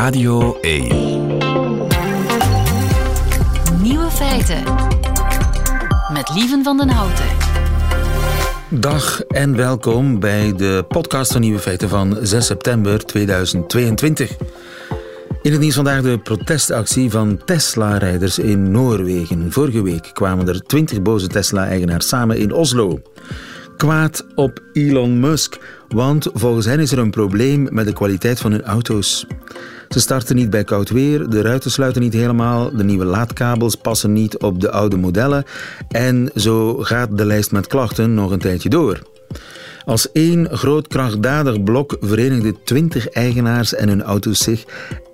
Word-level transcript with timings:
Radio 0.00 0.58
1. 0.60 0.88
Nieuwe 3.82 4.10
feiten. 4.10 4.62
Met 6.12 6.30
Lieven 6.34 6.62
van 6.64 6.76
den 6.76 6.88
Houten. 6.88 7.24
Dag 8.68 9.22
en 9.22 9.56
welkom 9.56 10.20
bij 10.20 10.54
de 10.56 10.84
podcast 10.88 11.32
van 11.32 11.40
Nieuwe 11.40 11.58
Feiten 11.58 11.88
van 11.88 12.18
6 12.22 12.46
september 12.46 13.04
2022. 13.06 14.36
In 15.42 15.52
het 15.52 15.60
nieuws 15.60 15.74
vandaag 15.74 16.02
de 16.02 16.18
protestactie 16.18 17.10
van 17.10 17.40
Tesla-rijders 17.44 18.38
in 18.38 18.70
Noorwegen. 18.70 19.52
Vorige 19.52 19.82
week 19.82 20.10
kwamen 20.12 20.48
er 20.48 20.62
20 20.62 21.02
boze 21.02 21.26
Tesla-eigenaars 21.26 22.08
samen 22.08 22.38
in 22.38 22.52
Oslo. 22.52 23.00
Kwaad 23.76 24.26
op 24.34 24.62
Elon 24.72 25.20
Musk, 25.20 25.58
want 25.88 26.28
volgens 26.32 26.66
hen 26.66 26.80
is 26.80 26.92
er 26.92 26.98
een 26.98 27.10
probleem 27.10 27.68
met 27.70 27.86
de 27.86 27.92
kwaliteit 27.92 28.40
van 28.40 28.50
hun 28.50 28.62
auto's. 28.62 29.26
Ze 29.90 30.00
starten 30.00 30.36
niet 30.36 30.50
bij 30.50 30.64
koud 30.64 30.90
weer, 30.90 31.28
de 31.28 31.40
ruiten 31.40 31.70
sluiten 31.70 32.02
niet 32.02 32.12
helemaal, 32.12 32.76
de 32.76 32.84
nieuwe 32.84 33.04
laadkabels 33.04 33.74
passen 33.74 34.12
niet 34.12 34.38
op 34.38 34.60
de 34.60 34.70
oude 34.70 34.96
modellen 34.96 35.44
en 35.88 36.30
zo 36.34 36.76
gaat 36.76 37.18
de 37.18 37.24
lijst 37.24 37.52
met 37.52 37.66
klachten 37.66 38.14
nog 38.14 38.30
een 38.30 38.38
tijdje 38.38 38.68
door. 38.68 39.02
Als 39.84 40.12
één 40.12 40.48
groot 40.50 40.88
krachtdadig 40.88 41.62
blok 41.62 41.96
verenigden 42.00 42.56
20 42.64 43.08
eigenaars 43.08 43.74
en 43.74 43.88
hun 43.88 44.02
auto's 44.02 44.38
zich 44.38 44.64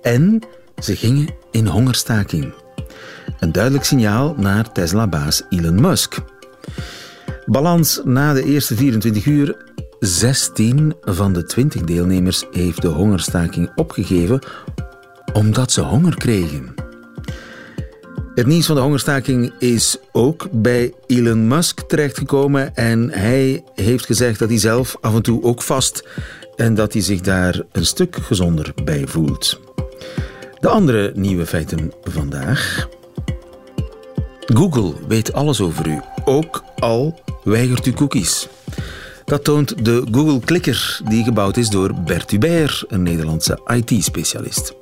en 0.01 0.41
ze 0.81 0.95
gingen 0.95 1.27
in 1.51 1.67
hongerstaking. 1.67 2.53
Een 3.39 3.51
duidelijk 3.51 3.83
signaal 3.83 4.35
naar 4.37 4.71
Tesla-baas 4.71 5.43
Elon 5.49 5.81
Musk. 5.81 6.17
Balans 7.45 8.01
na 8.03 8.33
de 8.33 8.43
eerste 8.43 8.75
24 8.75 9.25
uur. 9.25 9.66
16 9.99 10.95
van 11.01 11.33
de 11.33 11.43
20 11.43 11.81
deelnemers 11.81 12.45
heeft 12.51 12.81
de 12.81 12.87
hongerstaking 12.87 13.71
opgegeven 13.75 14.39
omdat 15.33 15.71
ze 15.71 15.81
honger 15.81 16.17
kregen. 16.17 16.73
Het 18.35 18.45
nieuws 18.45 18.65
van 18.65 18.75
de 18.75 18.81
hongerstaking 18.81 19.53
is 19.59 19.97
ook 20.11 20.47
bij 20.51 20.93
Elon 21.05 21.47
Musk 21.47 21.79
terechtgekomen 21.79 22.75
en 22.75 23.09
hij 23.11 23.63
heeft 23.75 24.05
gezegd 24.05 24.39
dat 24.39 24.49
hij 24.49 24.57
zelf 24.57 24.97
af 25.01 25.15
en 25.15 25.21
toe 25.21 25.43
ook 25.43 25.61
vast 25.61 26.07
en 26.55 26.75
dat 26.75 26.93
hij 26.93 27.01
zich 27.01 27.21
daar 27.21 27.61
een 27.71 27.85
stuk 27.85 28.15
gezonder 28.15 28.73
bij 28.83 29.07
voelt. 29.07 29.59
De 30.59 30.67
andere 30.67 31.11
nieuwe 31.15 31.45
feiten 31.45 31.91
vandaag. 32.03 32.87
Google 34.45 34.93
weet 35.07 35.33
alles 35.33 35.61
over 35.61 35.87
u, 35.87 36.01
ook 36.25 36.63
al 36.75 37.19
weigert 37.43 37.85
u 37.85 37.93
cookies. 37.93 38.47
Dat 39.27 39.43
toont 39.43 39.85
de 39.85 40.03
Google 40.11 40.39
Clicker, 40.39 40.99
die 41.07 41.23
gebouwd 41.23 41.57
is 41.57 41.69
door 41.69 41.93
Bert 41.93 42.31
Hubert, 42.31 42.83
een 42.87 43.03
Nederlandse 43.03 43.59
IT-specialist. 43.65 44.73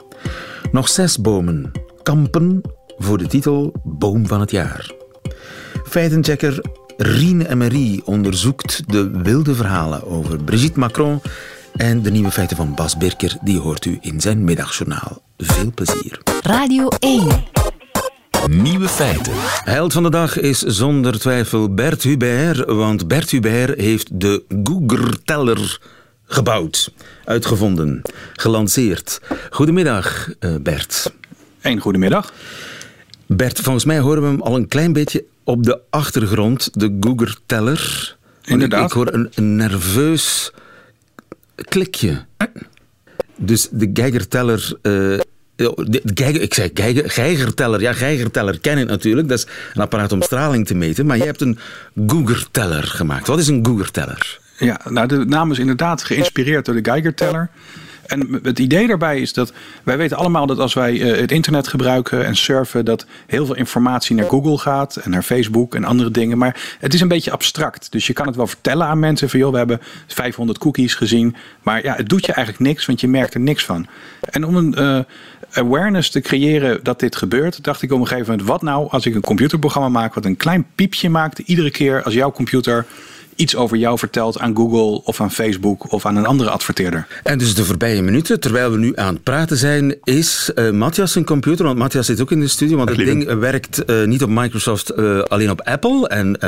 Nog 0.71 0.89
zes 0.89 1.21
bomen 1.21 1.71
kampen 2.03 2.61
voor 2.97 3.17
de 3.17 3.27
titel 3.27 3.73
Boom 3.83 4.27
van 4.27 4.39
het 4.39 4.51
Jaar. 4.51 4.91
Feitenchecker 5.83 6.61
Rien 6.97 7.45
Emery 7.45 8.01
onderzoekt 8.03 8.83
de 8.91 9.09
wilde 9.09 9.55
verhalen 9.55 10.07
over 10.07 10.43
Brigitte 10.43 10.79
Macron 10.79 11.21
en 11.75 12.01
de 12.01 12.11
nieuwe 12.11 12.31
feiten 12.31 12.57
van 12.57 12.73
Bas 12.75 12.97
Birker, 12.97 13.37
die 13.41 13.59
hoort 13.59 13.85
u 13.85 13.97
in 14.01 14.21
zijn 14.21 14.43
middagjournaal. 14.43 15.21
Veel 15.37 15.71
plezier. 15.73 16.19
Radio 16.41 16.87
1. 16.99 17.27
Nieuwe 18.49 18.87
feiten. 18.87 19.33
Held 19.63 19.93
van 19.93 20.03
de 20.03 20.09
dag 20.09 20.39
is 20.39 20.59
zonder 20.59 21.19
twijfel 21.19 21.73
Bert 21.73 22.03
Hubert, 22.03 22.65
want 22.65 23.07
Bert 23.07 23.29
Hubert 23.31 23.79
heeft 23.79 24.19
de 24.19 24.43
Google-teller 24.63 25.79
gebouwd, 26.25 26.91
uitgevonden, 27.25 28.01
gelanceerd. 28.33 29.21
Goedemiddag, 29.49 30.29
eh, 30.39 30.55
Bert. 30.61 31.13
Een 31.61 31.79
goedemiddag. 31.79 32.33
Bert, 33.27 33.59
volgens 33.59 33.85
mij 33.85 33.99
horen 33.99 34.21
we 34.21 34.27
hem 34.27 34.41
al 34.41 34.55
een 34.55 34.67
klein 34.67 34.93
beetje 34.93 35.25
op 35.43 35.63
de 35.63 35.79
achtergrond, 35.89 36.69
de 36.79 36.97
Google-teller. 36.99 38.15
Inderdaad. 38.43 38.79
Ik, 38.81 38.87
ik 38.87 38.93
hoor 38.93 39.13
een, 39.13 39.31
een 39.35 39.55
nerveus 39.55 40.51
klikje. 41.55 42.25
Dus 43.37 43.67
de 43.71 43.89
Geigerteller. 43.93 44.77
eh, 44.81 44.91
de 44.91 45.25
Geiger, 46.13 46.41
ik 46.41 46.53
zeg 46.53 46.69
Geiger, 46.73 47.09
Geigerteller. 47.09 47.81
Ja, 47.81 47.93
Geigerteller 47.93 48.59
ken 48.59 48.77
ik 48.77 48.87
natuurlijk. 48.87 49.27
Dat 49.27 49.37
is 49.37 49.47
een 49.73 49.81
apparaat 49.81 50.11
om 50.11 50.21
straling 50.21 50.67
te 50.67 50.75
meten. 50.75 51.05
Maar 51.05 51.17
jij 51.17 51.25
hebt 51.25 51.41
een 51.41 51.57
Googerteller 52.07 52.83
gemaakt. 52.83 53.27
Wat 53.27 53.39
is 53.39 53.47
een 53.47 53.65
Googerteller? 53.65 54.39
Ja, 54.57 54.79
nou, 54.89 55.07
de 55.07 55.25
naam 55.25 55.51
is 55.51 55.59
inderdaad 55.59 56.03
geïnspireerd 56.03 56.65
door 56.65 56.75
de 56.75 56.91
Geiger-teller. 56.91 57.49
En 58.05 58.39
het 58.43 58.59
idee 58.59 58.87
daarbij 58.87 59.19
is 59.19 59.33
dat 59.33 59.53
wij 59.83 59.97
weten 59.97 60.17
allemaal 60.17 60.45
dat 60.45 60.59
als 60.59 60.73
wij 60.73 61.01
eh, 61.01 61.19
het 61.19 61.31
internet 61.31 61.67
gebruiken 61.67 62.25
en 62.25 62.35
surfen, 62.35 62.85
dat 62.85 63.05
heel 63.27 63.45
veel 63.45 63.55
informatie 63.55 64.15
naar 64.15 64.25
Google 64.25 64.57
gaat 64.57 64.95
en 64.95 65.11
naar 65.11 65.23
Facebook 65.23 65.75
en 65.75 65.83
andere 65.83 66.11
dingen. 66.11 66.37
Maar 66.37 66.75
het 66.79 66.93
is 66.93 67.01
een 67.01 67.07
beetje 67.07 67.31
abstract. 67.31 67.91
Dus 67.91 68.07
je 68.07 68.13
kan 68.13 68.27
het 68.27 68.35
wel 68.35 68.47
vertellen 68.47 68.87
aan 68.87 68.99
mensen 68.99 69.29
van 69.29 69.39
joh, 69.39 69.51
we 69.51 69.57
hebben 69.57 69.81
500 70.07 70.57
cookies 70.57 70.95
gezien. 70.95 71.35
Maar 71.63 71.83
ja, 71.83 71.95
het 71.95 72.09
doet 72.09 72.25
je 72.25 72.31
eigenlijk 72.31 72.67
niks, 72.67 72.85
want 72.85 73.01
je 73.01 73.07
merkt 73.07 73.33
er 73.33 73.39
niks 73.39 73.65
van. 73.65 73.87
En 74.29 74.45
om 74.45 74.55
een 74.55 74.75
eh, 74.75 74.99
awareness 75.51 76.09
te 76.09 76.21
creëren 76.21 76.79
dat 76.83 76.99
dit 76.99 77.15
gebeurt, 77.15 77.63
dacht 77.63 77.81
ik 77.81 77.91
op 77.91 77.99
een 77.99 78.07
gegeven 78.07 78.29
moment, 78.29 78.47
wat 78.47 78.61
nou 78.61 78.89
als 78.89 79.05
ik 79.05 79.15
een 79.15 79.21
computerprogramma 79.21 79.89
maak 79.89 80.13
wat 80.13 80.25
een 80.25 80.37
klein 80.37 80.65
piepje 80.75 81.09
maakt 81.09 81.39
iedere 81.39 81.71
keer 81.71 82.03
als 82.03 82.13
jouw 82.13 82.31
computer 82.31 82.85
iets 83.35 83.55
over 83.55 83.77
jou 83.77 83.97
vertelt 83.97 84.39
aan 84.39 84.55
Google 84.55 85.01
of 85.03 85.21
aan 85.21 85.31
Facebook 85.31 85.91
of 85.91 86.05
aan 86.05 86.15
een 86.15 86.25
andere 86.25 86.49
adverteerder. 86.49 87.07
En 87.23 87.37
dus 87.37 87.55
de 87.55 87.65
voorbije 87.65 88.01
minuten, 88.01 88.39
terwijl 88.39 88.71
we 88.71 88.77
nu 88.77 88.91
aan 88.95 89.13
het 89.13 89.23
praten 89.23 89.57
zijn, 89.57 89.95
is 90.03 90.51
eh 90.55 90.69
Matthias 90.71 91.11
zijn 91.11 91.25
computer, 91.25 91.65
want 91.65 91.77
Matthias 91.77 92.05
zit 92.05 92.21
ook 92.21 92.31
in 92.31 92.39
de 92.39 92.47
studio, 92.47 92.77
want 92.77 92.89
het 92.89 92.97
ding 92.97 93.33
werkt 93.33 93.85
eh, 93.85 94.03
niet 94.03 94.23
op 94.23 94.29
Microsoft, 94.29 94.89
eh, 94.89 95.19
alleen 95.19 95.51
op 95.51 95.61
Apple. 95.61 96.07
En 96.07 96.39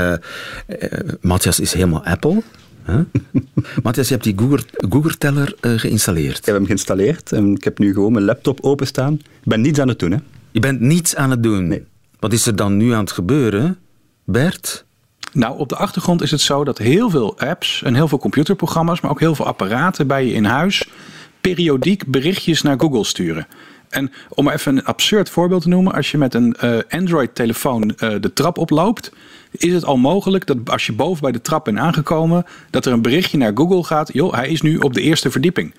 Matthias 1.22 1.60
is 1.60 1.74
helemaal 1.74 2.04
Apple. 2.06 2.42
Huh? 2.86 3.00
Matthias, 3.84 4.08
je 4.08 4.14
hebt 4.14 4.26
die 4.26 4.36
Google- 4.38 4.64
Google-teller 4.90 5.56
eh, 5.60 5.72
geïnstalleerd. 5.76 6.38
Ik 6.38 6.46
heb 6.46 6.56
hem 6.56 6.66
geïnstalleerd 6.66 7.32
en 7.32 7.56
ik 7.56 7.64
heb 7.64 7.80
nu 7.80 7.94
gewoon 7.94 8.12
mijn 8.12 8.26
laptop 8.26 8.60
openstaan. 8.62 9.14
Ik 9.14 9.22
ben 9.44 9.62
niets 9.62 9.80
aan 9.80 9.88
het 9.88 10.00
doen. 10.00 10.12
Hè. 10.12 10.18
Je 10.52 10.60
bent 10.60 10.80
niets 10.80 11.16
aan 11.16 11.30
het 11.32 11.44
doen. 11.44 11.68
Nee. 11.68 11.84
Wat 12.20 12.34
is 12.34 12.46
er 12.46 12.56
dan 12.56 12.78
nu 12.78 12.92
aan 12.92 13.00
het 13.00 13.12
gebeuren, 13.12 13.78
Bert? 14.26 14.86
Nou, 15.38 15.58
op 15.58 15.70
de 15.70 15.76
achtergrond 15.76 16.22
is 16.22 16.32
het 16.32 16.42
zo 16.42 16.64
dat 16.64 16.78
heel 16.78 17.10
veel 17.10 17.40
apps 17.40 17.84
en 17.84 17.96
heel 17.96 18.08
veel 18.08 18.18
computerprogramma's, 18.18 19.02
maar 19.02 19.12
ook 19.12 19.20
heel 19.20 19.36
veel 19.36 19.46
apparaten 19.46 20.08
bij 20.08 20.26
je 20.26 20.34
in 20.34 20.46
huis, 20.46 20.90
periodiek 21.42 22.06
berichtjes 22.08 22.62
naar 22.62 22.80
Google 22.80 23.04
sturen. 23.04 23.48
En 23.90 24.12
om 24.30 24.50
even 24.50 24.78
een 24.78 24.86
absurd 24.86 25.30
voorbeeld 25.30 25.62
te 25.62 25.70
noemen, 25.70 25.94
als 25.94 26.12
je 26.12 26.18
met 26.18 26.34
een 26.34 26.54
eh, 26.54 26.78
Android-telefoon 26.90 27.96
eh, 27.96 28.16
de 28.20 28.34
trap 28.34 28.58
oploopt, 28.58 29.12
is 29.52 29.74
het 29.74 29.86
al 29.86 29.98
mogelijk 29.98 30.46
dat 30.46 30.58
als 30.66 30.86
je 30.86 30.94
boven 30.94 31.22
bij 31.22 31.32
de 31.32 31.42
trap 31.42 31.66
bent 31.66 31.78
aangekomen, 31.78 32.46
dat 32.70 32.86
er 32.86 32.92
een 32.92 33.02
berichtje 33.02 33.38
naar 33.38 33.52
Google 33.56 33.84
gaat. 33.84 34.14
Joh, 34.14 34.34
hij 34.34 34.50
is 34.50 34.62
nu 34.62 34.78
op 34.78 34.94
de 34.94 35.02
eerste 35.02 35.32
verdieping. 35.32 35.74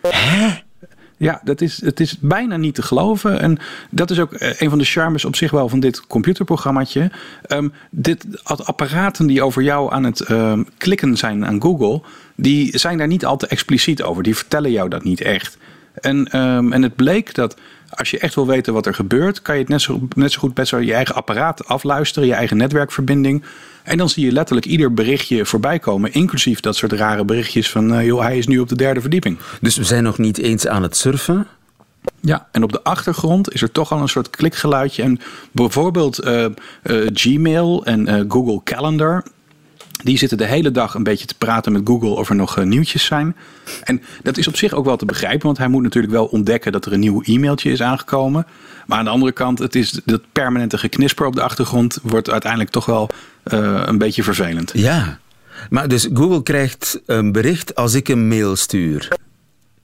Ja, 1.19 1.41
dat 1.45 1.61
is, 1.61 1.81
het 1.84 2.01
is 2.01 2.19
bijna 2.19 2.56
niet 2.56 2.75
te 2.75 2.83
geloven. 2.83 3.41
En 3.41 3.59
dat 3.91 4.11
is 4.11 4.21
ook 4.21 4.33
eh, 4.33 4.61
een 4.61 4.69
van 4.69 4.79
de 4.79 4.84
charmes 4.84 5.25
op 5.25 5.37
zich 5.37 5.51
wel 5.51 5.69
van 5.69 5.81
dit 5.81 6.06
computerprogrammaatje. 6.06 7.11
Ehm, 7.43 7.69
dit 7.91 8.27
apparaten 8.45 9.27
die 9.27 9.43
over 9.43 9.62
jou 9.62 9.93
aan 9.93 10.05
het 10.05 10.21
ehm, 10.21 10.62
klikken 10.77 11.17
zijn 11.17 11.47
aan 11.47 11.62
Google, 11.62 12.01
die 12.34 12.79
zijn 12.79 12.99
daar 12.99 13.06
niet 13.06 13.25
al 13.25 13.37
te 13.37 13.47
expliciet 13.47 14.03
over. 14.03 14.23
Die 14.23 14.37
vertellen 14.37 14.71
jou 14.71 14.89
dat 14.89 15.05
niet 15.05 15.21
echt. 15.21 15.59
En, 16.01 16.27
ehm, 16.27 16.73
en 16.73 16.83
het 16.83 16.97
bleek 16.97 17.35
dat 17.35 17.56
als 17.91 18.11
je 18.11 18.19
echt 18.19 18.35
wil 18.35 18.47
weten 18.47 18.73
wat 18.73 18.87
er 18.87 18.95
gebeurt, 18.95 19.43
kan 19.43 19.55
je 19.55 19.61
het 19.61 19.71
net 19.71 19.81
zo, 19.81 20.09
net 20.15 20.33
zo 20.33 20.41
goed 20.41 20.55
best 20.55 20.71
wel 20.71 20.81
je 20.81 20.95
eigen 20.95 21.15
apparaat 21.15 21.67
afluisteren, 21.67 22.29
je 22.29 22.35
eigen 22.35 22.56
netwerkverbinding. 22.56 23.45
En 23.88 23.99
dan 23.99 24.09
zie 24.09 24.25
je 24.25 24.32
letterlijk 24.32 24.66
ieder 24.66 24.94
berichtje 24.94 25.47
voorbij 25.47 25.78
komen, 25.78 26.12
inclusief 26.12 26.60
dat 26.60 26.76
soort 26.76 26.93
rare 26.93 27.25
berichtjes 27.25 27.71
van, 27.71 27.94
eh, 27.94 28.06
joh, 28.06 28.21
hij 28.21 28.38
is 28.38 28.47
nu 28.47 28.59
op 28.59 28.69
de 28.69 28.76
derde 28.76 29.00
verdieping. 29.00 29.38
Dus 29.60 29.76
we 29.76 29.84
zijn 29.84 30.03
nog 30.03 30.19
niet 30.19 30.38
eens 30.38 30.66
aan 30.66 30.82
het 30.82 30.97
surfen. 30.97 31.47
Ja, 32.20 32.49
en 32.52 32.62
op 32.62 32.73
de 32.73 32.82
achtergrond 32.82 33.52
is 33.52 33.62
er 33.62 33.73
toch 33.73 33.93
al 33.93 34.00
een 34.00 34.08
soort 34.08 34.31
klikgeluidje. 34.31 35.02
En 35.02 35.20
bijvoorbeeld 35.52 36.19
eh, 36.19 36.44
eh, 36.44 36.50
Gmail 37.12 37.85
en 37.85 38.31
Google 38.31 38.61
Calendar. 38.64 39.25
Die 40.03 40.19
zitten 40.19 40.39
de 40.39 40.47
hele 40.47 40.71
dag 40.71 40.95
een 40.95 41.03
beetje 41.03 41.27
te 41.27 41.35
praten 41.39 41.73
met 41.73 41.83
Google 41.85 42.09
of 42.09 42.29
er 42.29 42.37
nog 42.37 42.59
eh, 42.59 42.65
nieuwtjes 42.65 43.05
zijn. 43.05 43.37
En 43.83 44.03
dat 44.23 44.37
is 44.37 44.49
op 44.49 44.56
zich 44.56 44.73
ook 44.73 44.85
wel 44.85 44.97
te 44.97 45.05
begrijpen, 45.05 45.47
want 45.47 45.59
hij 45.59 45.69
moet 45.69 45.83
natuurlijk 45.83 46.12
wel 46.12 46.27
ontdekken 46.27 46.73
dat 46.73 46.87
er 46.87 46.93
een 46.93 47.00
nieuw 47.00 47.23
e-mailtje 47.23 47.71
is 47.71 47.83
aangekomen. 47.83 48.47
Maar 48.87 48.99
aan 48.99 49.05
de 49.05 49.11
andere 49.11 49.33
kant, 49.33 49.59
het 49.59 49.75
is 49.75 50.00
dat 50.05 50.21
permanente 50.33 50.79
geknisper 50.79 51.27
op 51.27 51.35
de 51.35 51.43
achtergrond 51.43 51.99
wordt 52.03 52.31
uiteindelijk 52.31 52.71
toch 52.71 52.87
wel 52.87 53.09
eh, 53.43 53.83
een 53.85 53.99
beetje 53.99 54.23
vervelend. 54.23 54.71
Ja. 54.75 55.19
Maar 55.71 55.89
dus 55.89 56.09
Google 56.15 56.43
krijgt 56.43 57.01
een 57.06 57.33
bericht 57.33 57.75
als 57.75 57.94
ik 57.94 58.09
een 58.09 58.29
mail 58.29 58.56
stuur. 58.56 59.09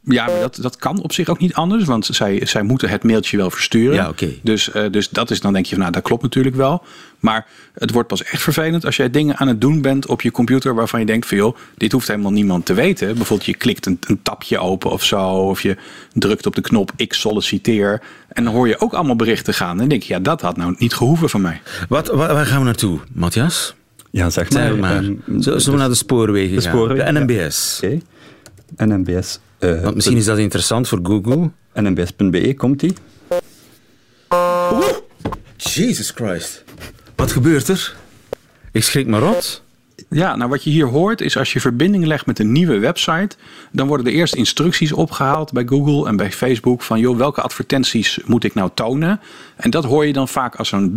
Ja, 0.06 0.26
maar 0.26 0.40
dat, 0.40 0.58
dat 0.60 0.76
kan 0.76 1.02
op 1.02 1.12
zich 1.12 1.28
ook 1.28 1.38
niet 1.38 1.54
anders, 1.54 1.84
want 1.84 2.06
zij, 2.06 2.40
zij 2.46 2.62
moeten 2.62 2.88
het 2.88 3.02
mailtje 3.04 3.36
wel 3.36 3.50
versturen. 3.50 3.94
Ja, 3.94 4.08
oké. 4.08 4.28
Dus, 4.42 4.70
eh, 4.70 4.90
dus 4.90 5.08
dat 5.08 5.30
is 5.30 5.40
dan 5.40 5.52
denk 5.52 5.64
je 5.64 5.70
van, 5.70 5.80
nou, 5.80 5.92
dat 5.92 6.02
klopt 6.02 6.22
natuurlijk 6.22 6.56
wel. 6.56 6.82
Maar 7.20 7.46
het 7.74 7.90
wordt 7.90 8.08
pas 8.08 8.22
echt 8.24 8.42
vervelend 8.42 8.84
als 8.84 8.96
jij 8.96 9.10
dingen 9.10 9.36
aan 9.36 9.48
het 9.48 9.60
doen 9.60 9.80
bent 9.82 10.06
op 10.06 10.20
je 10.22 10.30
computer 10.30 10.74
waarvan 10.74 11.00
je 11.00 11.06
denkt 11.06 11.26
van, 11.26 11.36
joh, 11.36 11.56
dit 11.76 11.92
hoeft 11.92 12.08
helemaal 12.08 12.32
niemand 12.32 12.66
te 12.66 12.74
weten. 12.74 13.06
Bijvoorbeeld 13.14 13.48
je 13.48 13.56
klikt 13.56 13.86
een, 13.86 13.98
een 14.06 14.22
tapje 14.22 14.58
open 14.58 14.90
of 14.90 15.04
zo, 15.04 15.28
of 15.28 15.62
je 15.62 15.76
drukt 16.12 16.46
op 16.46 16.54
de 16.54 16.60
knop 16.60 16.92
ik 16.96 17.12
solliciteer. 17.12 18.02
En 18.28 18.44
dan 18.44 18.52
hoor 18.52 18.68
je 18.68 18.80
ook 18.80 18.92
allemaal 18.92 19.16
berichten 19.16 19.54
gaan. 19.54 19.70
En 19.70 19.78
dan 19.78 19.88
denk 19.88 20.02
je, 20.02 20.12
ja, 20.14 20.20
dat 20.20 20.40
had 20.40 20.56
nou 20.56 20.74
niet 20.78 20.94
gehoeven 20.94 21.30
van 21.30 21.40
mij. 21.40 21.60
Wat, 21.88 22.08
waar, 22.08 22.46
gaan 22.46 22.58
we 22.58 22.64
naartoe, 22.64 22.98
Matthias? 23.12 23.74
Ja, 24.10 24.30
zeg 24.30 24.50
maar. 24.50 24.62
Zeg 24.62 24.76
maar. 24.76 24.96
ehm, 25.04 25.40
Zullen 25.40 25.70
we 25.70 25.76
naar 25.76 25.88
de 25.88 25.94
spoorwegen 25.94 26.56
de 26.56 26.62
gaan? 26.62 26.72
spoorwegen, 26.72 27.14
de 27.14 27.20
ja. 27.20 27.24
NMBS. 27.44 27.80
Oké. 27.84 28.00
NMBS. 28.76 29.38
Eh, 29.58 29.82
Want 29.82 29.94
misschien 29.94 30.16
is 30.16 30.24
dat 30.24 30.38
interessant 30.38 30.88
voor 30.88 30.98
Google. 31.02 31.50
NMBS.be, 31.74 32.54
komt 32.56 32.80
die? 32.80 32.94
Jesus 35.56 36.10
Christ. 36.10 36.64
Wat 37.16 37.32
gebeurt 37.32 37.68
er? 37.68 37.94
Ik 38.72 38.84
schrik 38.84 39.06
me 39.06 39.18
rot. 39.18 39.62
Ja, 40.08 40.36
nou 40.36 40.50
wat 40.50 40.64
je 40.64 40.70
hier 40.70 40.86
hoort 40.86 41.20
is 41.20 41.36
als 41.36 41.52
je 41.52 41.60
verbinding 41.60 42.06
legt 42.06 42.26
met 42.26 42.38
een 42.38 42.52
nieuwe 42.52 42.78
website, 42.78 43.36
dan 43.72 43.86
worden 43.86 44.06
de 44.06 44.12
eerste 44.12 44.36
instructies 44.36 44.92
opgehaald 44.92 45.52
bij 45.52 45.64
Google 45.66 46.08
en 46.08 46.16
bij 46.16 46.32
Facebook 46.32 46.82
van 46.82 46.98
joh, 47.00 47.16
welke 47.16 47.40
advertenties 47.40 48.20
moet 48.24 48.44
ik 48.44 48.54
nou 48.54 48.70
tonen? 48.74 49.20
En 49.56 49.70
dat 49.70 49.84
hoor 49.84 50.06
je 50.06 50.12
dan 50.12 50.28
vaak 50.28 50.54
als 50.56 50.68
zo'n 50.68 50.94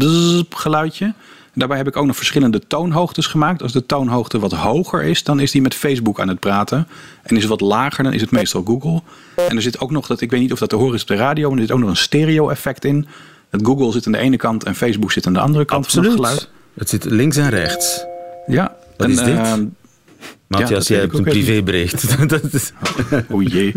geluidje. 0.49 1.13
Daarbij 1.57 1.77
heb 1.77 1.87
ik 1.87 1.95
ook 1.97 2.05
nog 2.05 2.15
verschillende 2.15 2.61
toonhoogtes 2.67 3.25
gemaakt. 3.25 3.61
Als 3.61 3.71
de 3.71 3.85
toonhoogte 3.85 4.39
wat 4.39 4.51
hoger 4.51 5.03
is, 5.03 5.23
dan 5.23 5.39
is 5.39 5.51
die 5.51 5.61
met 5.61 5.75
Facebook 5.75 6.19
aan 6.19 6.27
het 6.27 6.39
praten. 6.39 6.87
En 7.23 7.35
is 7.35 7.41
het 7.41 7.49
wat 7.49 7.61
lager, 7.61 8.03
dan 8.03 8.13
is 8.13 8.21
het 8.21 8.31
meestal 8.31 8.63
Google. 8.65 9.01
En 9.49 9.55
er 9.55 9.61
zit 9.61 9.79
ook 9.79 9.91
nog, 9.91 10.07
dat 10.07 10.21
ik 10.21 10.31
weet 10.31 10.39
niet 10.39 10.51
of 10.51 10.59
dat 10.59 10.69
te 10.69 10.75
horen 10.75 10.95
is 10.95 11.01
op 11.01 11.07
de 11.07 11.15
radio, 11.15 11.47
maar 11.49 11.57
er 11.57 11.63
zit 11.63 11.71
ook 11.73 11.79
nog 11.79 11.89
een 11.89 11.95
stereo 11.95 12.49
effect 12.49 12.85
in. 12.85 13.07
Dat 13.49 13.61
Google 13.65 13.91
zit 13.91 14.05
aan 14.05 14.11
de 14.11 14.17
ene 14.17 14.37
kant 14.37 14.63
en 14.63 14.75
Facebook 14.75 15.11
zit 15.11 15.27
aan 15.27 15.33
de 15.33 15.39
andere 15.39 15.65
kant 15.65 15.87
van 15.87 16.03
het 16.03 16.13
geluid. 16.13 16.49
Het 16.77 16.89
zit 16.89 17.05
links 17.05 17.37
en 17.37 17.49
rechts. 17.49 18.05
Ja. 18.47 18.75
Wat 18.97 19.07
en, 19.07 19.13
is 19.13 19.19
dit? 19.23 19.35
eh, 19.37 19.53
Matthias, 20.47 20.87
jij 20.87 20.99
hebt 20.99 21.17
een 21.17 21.23
privébericht. 21.23 22.17
Dat 22.29 22.53
is- 22.53 22.71
O 23.29 23.41
jee. 23.41 23.71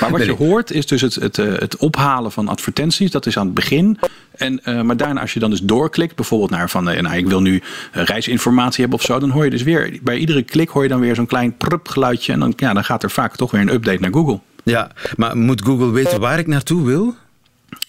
Maar 0.00 0.10
wat 0.10 0.18
Nee, 0.18 0.26
je 0.28 0.34
hoort 0.34 0.70
is 0.70 0.86
dus 0.86 1.00
het, 1.00 1.14
het, 1.14 1.38
eh, 1.38 1.52
het 1.58 1.76
ophalen 1.76 2.32
van 2.32 2.48
advertenties. 2.48 3.10
Dat 3.10 3.26
is 3.26 3.38
aan 3.38 3.44
het 3.44 3.54
begin. 3.54 3.98
En, 4.40 4.64
eh, 4.64 4.80
maar 4.82 4.96
daarna 4.96 5.20
als 5.20 5.32
je 5.32 5.40
dan 5.40 5.50
dus 5.50 5.60
doorklikt, 5.60 6.16
bijvoorbeeld 6.16 6.50
naar 6.50 6.70
van 6.70 6.88
eh, 6.88 7.02
nou, 7.02 7.16
ik 7.16 7.26
wil 7.26 7.40
nu 7.40 7.62
eh, 7.92 8.04
reisinformatie 8.04 8.80
hebben 8.80 8.98
of 8.98 9.04
zo. 9.04 9.18
Dan 9.18 9.30
hoor 9.30 9.44
je 9.44 9.50
dus 9.50 9.62
weer, 9.62 9.98
bij 10.02 10.16
iedere 10.16 10.42
klik 10.42 10.68
hoor 10.68 10.82
je 10.82 10.88
dan 10.88 11.00
weer 11.00 11.14
zo'n 11.14 11.26
klein 11.26 11.56
prup 11.56 11.88
geluidje. 11.88 12.32
En 12.32 12.40
dan, 12.40 12.52
ja, 12.56 12.72
dan 12.72 12.84
gaat 12.84 13.02
er 13.02 13.10
vaak 13.10 13.36
toch 13.36 13.50
weer 13.50 13.60
een 13.60 13.72
update 13.72 14.00
naar 14.00 14.12
Google. 14.12 14.40
ja, 14.62 14.90
maar 15.16 15.36
moet 15.36 15.62
Google 15.64 15.90
weten 15.90 16.20
waar 16.20 16.38
ik 16.38 16.46
naartoe 16.46 16.84
wil? 16.84 17.14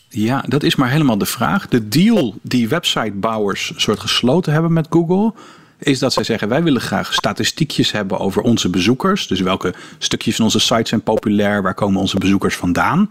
Ja, 0.09 0.43
dat 0.47 0.63
is 0.63 0.75
maar 0.75 0.89
helemaal 0.89 1.17
de 1.17 1.25
vraag. 1.25 1.67
De 1.67 1.87
deal 1.87 2.35
die 2.41 2.67
websitebouwers 2.67 3.73
soort 3.75 3.99
gesloten 3.99 4.53
hebben 4.53 4.73
met 4.73 4.87
Google. 4.89 5.33
Is 5.79 5.99
dat 5.99 6.13
zij 6.13 6.23
zeggen: 6.23 6.47
wij 6.47 6.63
willen 6.63 6.81
graag 6.81 7.13
statistiekjes 7.13 7.91
hebben 7.91 8.19
over 8.19 8.41
onze 8.41 8.69
bezoekers. 8.69 9.27
Dus 9.27 9.39
welke 9.39 9.73
stukjes 9.97 10.35
van 10.35 10.45
onze 10.45 10.59
site 10.59 10.87
zijn 10.89 11.01
populair, 11.01 11.61
waar 11.61 11.73
komen 11.73 12.01
onze 12.01 12.17
bezoekers 12.17 12.55
vandaan. 12.55 13.09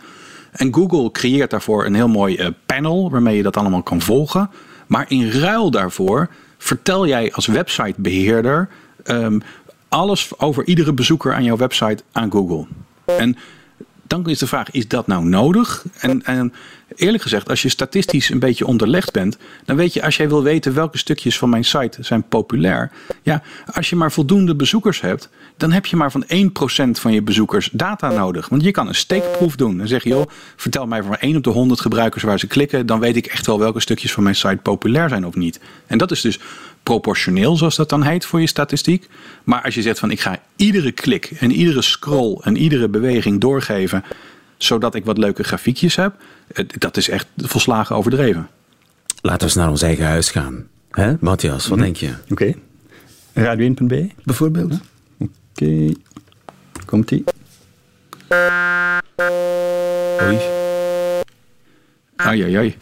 En 0.52 0.74
Google 0.74 1.10
creëert 1.10 1.50
daarvoor 1.50 1.86
een 1.86 1.94
heel 1.94 2.08
mooi 2.08 2.36
eh, 2.36 2.48
panel 2.66 3.10
waarmee 3.10 3.36
je 3.36 3.42
dat 3.42 3.56
allemaal 3.56 3.82
kan 3.82 4.00
volgen. 4.00 4.50
Maar 4.86 5.04
in 5.08 5.30
ruil 5.30 5.70
daarvoor 5.70 6.28
vertel 6.58 7.06
jij 7.06 7.32
als 7.32 7.46
websitebeheerder 7.46 8.68
ehm, 9.04 9.38
alles 9.88 10.30
over 10.38 10.66
iedere 10.66 10.92
bezoeker 10.92 11.34
aan 11.34 11.44
jouw 11.44 11.56
website 11.56 12.02
aan 12.12 12.30
Google. 12.30 12.66
En 13.04 13.36
dan 14.10 14.28
is 14.28 14.38
de 14.38 14.46
vraag, 14.46 14.70
is 14.70 14.88
dat 14.88 15.06
nou 15.06 15.24
nodig? 15.24 15.84
En, 15.98 16.24
en 16.24 16.52
eerlijk 16.96 17.22
gezegd, 17.22 17.48
als 17.48 17.62
je 17.62 17.68
statistisch 17.68 18.30
een 18.30 18.38
beetje 18.38 18.66
onderlegd 18.66 19.12
bent, 19.12 19.36
dan 19.64 19.76
weet 19.76 19.92
je, 19.92 20.02
als 20.02 20.16
jij 20.16 20.28
wil 20.28 20.42
weten 20.42 20.74
welke 20.74 20.98
stukjes 20.98 21.38
van 21.38 21.48
mijn 21.48 21.64
site 21.64 22.02
zijn 22.02 22.22
populair, 22.22 22.90
ja, 23.22 23.42
als 23.72 23.90
je 23.90 23.96
maar 23.96 24.12
voldoende 24.12 24.54
bezoekers 24.54 25.00
hebt, 25.00 25.28
dan 25.56 25.72
heb 25.72 25.86
je 25.86 25.96
maar 25.96 26.10
van 26.10 26.24
1% 26.24 26.26
van 26.90 27.12
je 27.12 27.22
bezoekers 27.22 27.68
data 27.72 28.10
nodig. 28.10 28.48
Want 28.48 28.62
je 28.62 28.70
kan 28.70 28.88
een 28.88 28.94
steekproef 28.94 29.56
doen. 29.56 29.78
Dan 29.78 29.88
zeg 29.88 30.02
je, 30.02 30.08
joh, 30.08 30.30
vertel 30.56 30.86
mij 30.86 31.02
van 31.02 31.16
1 31.16 31.36
op 31.36 31.44
de 31.44 31.50
100 31.50 31.80
gebruikers 31.80 32.22
waar 32.22 32.38
ze 32.38 32.46
klikken, 32.46 32.86
dan 32.86 33.00
weet 33.00 33.16
ik 33.16 33.26
echt 33.26 33.46
wel 33.46 33.58
welke 33.58 33.80
stukjes 33.80 34.12
van 34.12 34.22
mijn 34.22 34.34
site 34.36 34.56
populair 34.62 35.08
zijn 35.08 35.26
of 35.26 35.34
niet. 35.34 35.60
En 35.86 35.98
dat 35.98 36.10
is 36.10 36.20
dus 36.20 36.38
proportioneel, 36.90 37.56
zoals 37.56 37.76
dat 37.76 37.88
dan 37.88 38.02
heet 38.02 38.24
voor 38.24 38.40
je 38.40 38.46
statistiek. 38.46 39.08
Maar 39.44 39.62
als 39.62 39.74
je 39.74 39.82
zegt 39.82 39.98
van 39.98 40.10
ik 40.10 40.20
ga 40.20 40.38
iedere 40.56 40.92
klik 40.92 41.30
en 41.38 41.50
iedere 41.52 41.82
scroll 41.82 42.38
en 42.42 42.56
iedere 42.56 42.88
beweging 42.88 43.40
doorgeven, 43.40 44.04
zodat 44.56 44.94
ik 44.94 45.04
wat 45.04 45.18
leuke 45.18 45.42
grafiekjes 45.42 45.96
heb, 45.96 46.14
eh, 46.52 46.64
dat 46.78 46.96
is 46.96 47.08
echt 47.08 47.26
volslagen 47.36 47.96
overdreven. 47.96 48.48
Laten 49.20 49.38
we 49.38 49.44
eens 49.44 49.54
naar 49.54 49.70
ons 49.70 49.82
eigen 49.82 50.04
huis 50.06 50.30
gaan. 50.30 50.66
Hè, 50.90 51.14
Matthias, 51.20 51.66
wat 51.68 51.78
denk 51.78 51.96
je? 51.96 52.10
Oké. 52.30 52.54
Radio1.be, 53.34 54.08
Bijvoorbeeld? 54.24 54.74
oké. 55.18 55.92
Komt 56.86 57.08
die? 57.08 57.24
Oei. 60.22 60.38
Ai, 62.16 62.42
ai, 62.42 62.56
ai. 62.56 62.76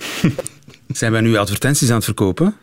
Zijn 0.89 1.13
wij 1.13 1.21
nu 1.21 1.37
advertenties 1.37 1.89
aan 1.89 1.95
het 1.95 2.05
verkopen? 2.05 2.57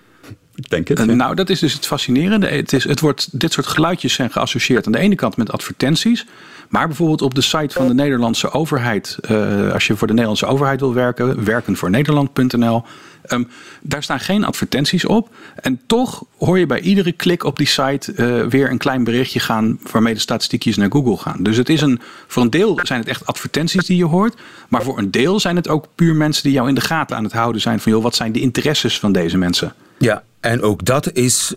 Ik 0.55 0.69
denk 0.69 0.87
het. 0.87 0.99
Eh, 0.99 1.05
ja. 1.05 1.13
Nou, 1.13 1.35
dat 1.35 1.49
is 1.49 1.59
dus 1.59 1.73
het 1.73 1.85
fascinerende. 1.85 2.47
Het 2.47 2.73
is, 2.73 2.83
het 2.83 2.99
wordt, 2.99 3.39
dit 3.39 3.53
soort 3.53 3.67
geluidjes 3.67 4.13
zijn 4.13 4.31
geassocieerd 4.31 4.85
aan 4.85 4.91
de 4.91 4.99
ene 4.99 5.15
kant 5.15 5.37
met 5.37 5.51
advertenties. 5.51 6.25
Maar 6.69 6.87
bijvoorbeeld 6.87 7.21
op 7.21 7.35
de 7.35 7.41
site 7.41 7.73
van 7.75 7.87
de 7.87 7.93
Nederlandse 7.93 8.51
overheid. 8.51 9.17
eh, 9.21 9.71
als 9.73 9.87
je 9.87 9.95
voor 9.95 10.07
de 10.07 10.13
Nederlandse 10.13 10.45
overheid 10.45 10.79
wil 10.79 10.93
werken, 10.93 11.43
werkenvoornederland.nl. 11.43 12.83
ehm, 13.21 13.43
daar 13.81 14.03
staan 14.03 14.19
geen 14.19 14.43
advertenties 14.43 15.05
op. 15.05 15.29
En 15.55 15.81
toch 15.85 16.23
hoor 16.37 16.59
je 16.59 16.65
bij 16.65 16.79
iedere 16.79 17.11
klik 17.11 17.43
op 17.43 17.57
die 17.57 17.67
site 17.67 18.13
eh, 18.13 18.45
weer 18.45 18.71
een 18.71 18.77
klein 18.77 19.03
berichtje 19.03 19.39
gaan. 19.39 19.79
waarmee 19.91 20.13
de 20.13 20.19
statistiekjes 20.19 20.77
naar 20.77 20.91
Google 20.91 21.17
gaan. 21.17 21.43
Dus 21.43 21.57
het 21.57 21.69
is 21.69 21.81
een, 21.81 21.99
voor 22.27 22.43
een 22.43 22.49
deel 22.49 22.79
zijn 22.83 22.99
het 22.99 23.09
echt 23.09 23.25
advertenties 23.25 23.85
die 23.85 23.97
je 23.97 24.05
hoort. 24.05 24.35
Maar 24.69 24.83
voor 24.83 24.97
een 24.97 25.11
deel 25.11 25.39
zijn 25.39 25.55
het 25.55 25.67
ook 25.67 25.87
puur 25.95 26.15
mensen 26.15 26.43
die 26.43 26.51
jou 26.51 26.67
in 26.67 26.75
de 26.75 26.81
gaten 26.81 27.17
aan 27.17 27.23
het 27.23 27.33
houden 27.33 27.61
zijn. 27.61 27.79
van 27.79 27.91
joh, 27.91 28.03
wat 28.03 28.15
zijn 28.15 28.31
de 28.31 28.39
interesses 28.39 28.99
van 28.99 29.11
deze 29.11 29.37
mensen? 29.37 29.73
Ja, 29.97 30.23
en 30.39 30.61
ook 30.61 30.85
dat 30.85 31.11
is 31.13 31.53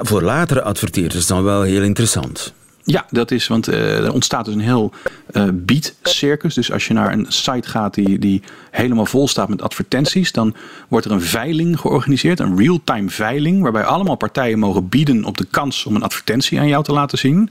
voor 0.00 0.22
latere 0.22 0.62
adverteerders 0.62 1.26
dan 1.26 1.42
wel 1.42 1.62
heel 1.62 1.82
interessant. 1.82 2.52
Ja, 2.84 3.06
dat 3.10 3.30
is, 3.30 3.46
want 3.46 3.68
eh, 3.68 4.04
er 4.04 4.12
ontstaat 4.12 4.44
dus 4.44 4.54
een 4.54 4.60
heel 4.60 4.92
eh 5.32 5.48
beat-circus. 5.52 6.54
Dus 6.54 6.72
als 6.72 6.86
je 6.86 6.94
naar 6.94 7.12
een 7.12 7.26
site 7.28 7.68
gaat 7.68 7.94
die, 7.94 8.18
die 8.18 8.42
helemaal 8.70 9.06
vol 9.06 9.28
staat 9.28 9.48
met 9.48 9.62
advertenties, 9.62 10.32
dan 10.32 10.54
wordt 10.88 11.06
er 11.06 11.12
een 11.12 11.22
veiling 11.22 11.80
georganiseerd, 11.80 12.40
een 12.40 12.56
real-time 12.56 13.10
veiling, 13.10 13.62
waarbij 13.62 13.84
allemaal 13.84 14.16
partijen 14.16 14.58
mogen 14.58 14.88
bieden 14.88 15.24
op 15.24 15.36
de 15.36 15.46
kans 15.50 15.84
om 15.86 15.94
een 15.94 16.02
advertentie 16.02 16.58
aan 16.58 16.68
jou 16.68 16.84
te 16.84 16.92
laten 16.92 17.18
zien. 17.18 17.50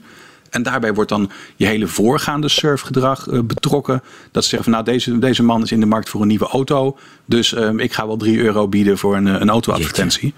En 0.50 0.62
daarbij 0.62 0.94
wordt 0.94 1.10
dan 1.10 1.30
je 1.56 1.66
hele 1.66 1.86
voorgaande 1.86 2.48
surfgedrag 2.48 3.28
eh, 3.28 3.40
betrokken. 3.40 4.02
Dat 4.32 4.42
ze 4.42 4.48
zeggen 4.48 4.72
van 4.72 4.72
nou, 4.72 4.84
deze, 4.84 5.18
deze 5.18 5.42
man 5.42 5.62
is 5.62 5.72
in 5.72 5.80
de 5.80 5.86
markt 5.86 6.08
voor 6.08 6.20
een 6.20 6.28
nieuwe 6.28 6.46
auto. 6.48 6.98
Dus 7.24 7.54
eh, 7.54 7.70
ik 7.76 7.92
ga 7.92 8.06
wel 8.06 8.16
3 8.16 8.38
euro 8.38 8.68
bieden 8.68 8.98
voor 8.98 9.16
een, 9.16 9.26
eh, 9.28 9.40
een 9.40 9.50
auto-advertentie. 9.50 10.34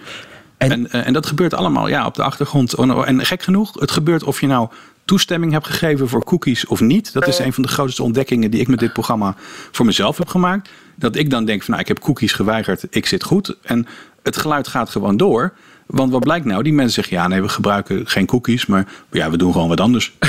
En- 0.58 0.70
En, 0.70 0.90
eh, 0.90 1.06
en 1.06 1.12
dat 1.12 1.26
gebeurt 1.26 1.54
allemaal 1.54 1.88
ja, 1.88 2.06
op 2.06 2.14
de 2.14 2.22
achtergrond. 2.22 2.74
Oh, 2.76 2.86
nou, 2.86 3.06
En 3.06 3.26
gek 3.26 3.42
genoeg, 3.42 3.80
het 3.80 3.90
gebeurt 3.90 4.22
of 4.24 4.40
je 4.40 4.46
nou 4.46 4.68
toestemming 5.04 5.52
hebt 5.52 5.66
gegeven 5.66 6.08
voor 6.08 6.24
cookies 6.24 6.66
of 6.66 6.80
niet. 6.80 7.12
Dat 7.12 7.26
is 7.28 7.38
een 7.38 7.52
van 7.52 7.62
de 7.62 7.68
grootste 7.68 8.02
ontdekkingen 8.02 8.50
die 8.50 8.60
ik 8.60 8.68
met 8.68 8.78
dit 8.78 8.92
programma 8.92 9.34
voor 9.70 9.86
mezelf 9.86 10.18
heb 10.18 10.28
gemaakt. 10.28 10.68
Dat 10.96 11.16
ik 11.16 11.30
dan 11.30 11.44
denk 11.44 11.60
van 11.62 11.70
nou, 11.70 11.80
ik 11.82 11.88
heb 11.88 11.98
cookies 12.00 12.32
geweigerd, 12.32 12.86
ik 12.90 13.06
zit 13.06 13.24
goed. 13.24 13.56
En 13.62 13.86
het 14.22 14.36
geluid 14.36 14.68
gaat 14.68 14.90
gewoon 14.90 15.16
door. 15.16 15.52
Want 15.92 16.12
wat 16.12 16.22
blijkt 16.22 16.44
nou? 16.46 16.62
Die 16.62 16.72
mensen 16.72 16.94
zeggen 16.94 17.16
ja, 17.16 17.28
nee, 17.28 17.42
we 17.42 17.48
gebruiken 17.48 18.06
geen 18.06 18.26
cookies, 18.26 18.66
maar 18.66 18.86
ja, 19.10 19.30
we 19.30 19.36
doen 19.36 19.52
gewoon 19.52 19.68
wat 19.68 19.80
anders. 19.80 20.12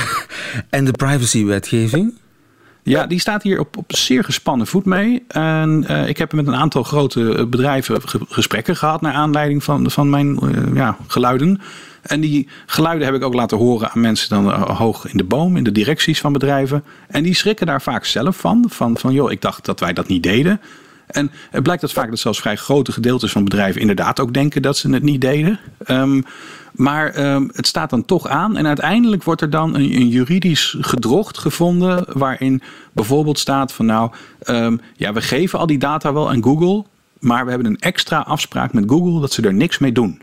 En 0.69 0.85
de 0.85 0.91
privacywetgeving? 0.91 2.13
Ja, 2.83 3.05
die 3.07 3.19
staat 3.19 3.43
hier 3.43 3.59
op, 3.59 3.77
op 3.77 3.95
zeer 3.95 4.23
gespannen 4.23 4.67
voet 4.67 4.85
mee. 4.85 5.23
En 5.27 5.83
eh, 5.87 6.07
ik 6.07 6.17
heb 6.17 6.33
met 6.33 6.47
een 6.47 6.55
aantal 6.55 6.83
grote 6.83 7.35
eh, 7.35 7.45
bedrijven 7.45 8.01
ge- 8.09 8.19
gesprekken 8.27 8.75
gehad 8.75 9.01
naar 9.01 9.13
aanleiding 9.13 9.63
van, 9.63 9.91
van 9.91 10.09
mijn 10.09 10.39
eh, 10.39 10.75
ja, 10.75 10.97
geluiden. 11.07 11.61
En 12.01 12.21
die 12.21 12.47
geluiden 12.65 13.05
heb 13.05 13.15
ik 13.15 13.23
ook 13.23 13.33
laten 13.33 13.57
horen 13.57 13.89
aan 13.91 14.01
mensen 14.01 14.29
dan 14.29 14.51
hoog 14.71 15.05
in 15.07 15.17
de 15.17 15.23
boom, 15.23 15.57
in 15.57 15.63
de 15.63 15.71
directies 15.71 16.19
van 16.19 16.33
bedrijven. 16.33 16.83
En 17.07 17.23
die 17.23 17.35
schrikken 17.35 17.65
daar 17.65 17.81
vaak 17.81 18.05
zelf 18.05 18.37
van. 18.37 18.65
Van, 18.69 18.97
van 18.97 19.13
joh, 19.13 19.31
ik 19.31 19.41
dacht 19.41 19.65
dat 19.65 19.79
wij 19.79 19.93
dat 19.93 20.07
niet 20.07 20.23
deden. 20.23 20.61
En 21.07 21.31
het 21.51 21.63
blijkt 21.63 21.81
dat 21.81 21.91
vaak 21.91 22.09
dat 22.09 22.19
zelfs 22.19 22.39
vrij 22.39 22.55
grote 22.55 22.91
gedeeltes 22.91 23.31
van 23.31 23.43
bedrijven 23.43 23.81
inderdaad 23.81 24.19
ook 24.19 24.33
denken 24.33 24.61
dat 24.61 24.77
ze 24.77 24.89
het 24.89 25.03
niet 25.03 25.21
deden. 25.21 25.59
Ehm, 25.85 26.21
maar 26.71 27.09
ehm, 27.09 27.47
het 27.51 27.67
staat 27.67 27.89
dan 27.89 28.05
toch 28.05 28.27
aan. 28.27 28.57
En 28.57 28.67
uiteindelijk 28.67 29.23
wordt 29.23 29.41
er 29.41 29.49
dan 29.49 29.75
een, 29.75 29.95
een 29.95 30.07
juridisch 30.07 30.75
gedrocht 30.79 31.37
gevonden. 31.37 32.05
Waarin 32.07 32.61
bijvoorbeeld 32.91 33.39
staat 33.39 33.71
van 33.71 33.85
nou, 33.85 34.11
ehm, 34.39 34.77
ja, 34.95 35.13
we 35.13 35.21
geven 35.21 35.59
al 35.59 35.67
die 35.67 35.77
data 35.77 36.13
wel 36.13 36.29
aan 36.29 36.43
Google. 36.43 36.83
Maar 37.19 37.43
we 37.43 37.49
hebben 37.49 37.69
een 37.69 37.79
extra 37.79 38.19
afspraak 38.19 38.73
met 38.73 38.83
Google 38.87 39.19
dat 39.19 39.31
ze 39.31 39.41
er 39.41 39.53
niks 39.53 39.77
mee 39.77 39.91
doen. 39.91 40.21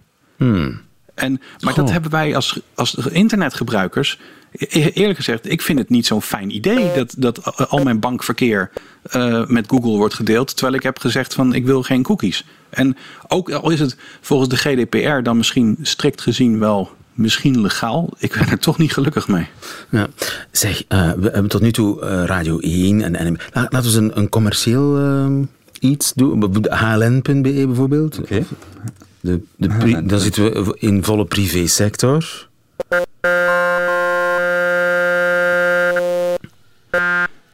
En, 1.14 1.40
maar 1.60 1.75
dat 1.75 1.90
hebben 1.90 2.10
wij 2.10 2.34
als, 2.34 2.60
als 2.75 2.94
internetgebruikers 2.94 4.18
eerlijk 4.52 5.16
gezegd, 5.16 5.50
ik 5.50 5.62
vind 5.62 5.78
het 5.78 5.88
niet 5.88 6.07
zo'n 6.07 6.23
fijn 6.23 6.54
idee 6.54 6.92
dat, 6.95 7.14
dat 7.16 7.69
al 7.69 7.83
mijn 7.83 8.00
bankverkeer 8.00 8.71
uh, 9.16 9.47
met 9.47 9.69
Google 9.69 9.97
wordt 9.97 10.14
gedeeld. 10.14 10.57
Terwijl 10.57 10.76
ik 10.76 10.83
heb 10.83 10.99
gezegd 10.99 11.35
van 11.35 11.54
ik 11.54 11.66
wil 11.66 11.83
geen 11.83 12.02
cookies. 12.02 12.45
En 12.71 12.97
ook 13.28 13.50
al 13.50 13.71
is 13.71 13.80
het 13.80 13.97
volgens 14.21 14.49
de 14.49 14.57
GDPR 14.57 15.23
dan 15.23 15.37
misschien 15.37 15.76
strikt 15.83 16.21
gezien 16.21 16.59
wel 16.59 16.90
misschien 17.14 17.61
legaal. 17.61 18.11
Ik 18.19 18.33
ben 18.33 18.49
er 18.49 18.59
toch 18.59 18.78
niet 18.78 18.92
gelukkig 18.92 19.28
mee. 19.28 19.47
Ja. 19.90 20.09
Zeg, 20.50 20.85
uh, 20.88 21.12
we 21.12 21.30
hebben 21.30 21.49
tot 21.49 21.61
nu 21.61 21.73
toe 21.73 22.02
uh, 22.02 22.25
Radio 22.25 22.59
1 22.59 23.02
en, 23.02 23.16
en 23.16 23.37
laten 23.52 23.71
we 23.71 23.76
eens 23.76 23.95
een, 23.95 24.19
een 24.19 24.28
commercieel 24.28 24.99
uh, 24.99 25.47
iets 25.80 26.12
doen. 26.12 26.66
HLN.be 26.69 27.66
bijvoorbeeld. 27.66 28.19
Oké. 28.19 28.35
Okay. 28.35 28.47
De, 29.21 29.40
de 29.57 30.02
dan 30.04 30.21
zitten 30.21 30.64
we 30.64 30.76
in 30.78 31.04
volle 31.04 31.25
privésector. 31.25 32.49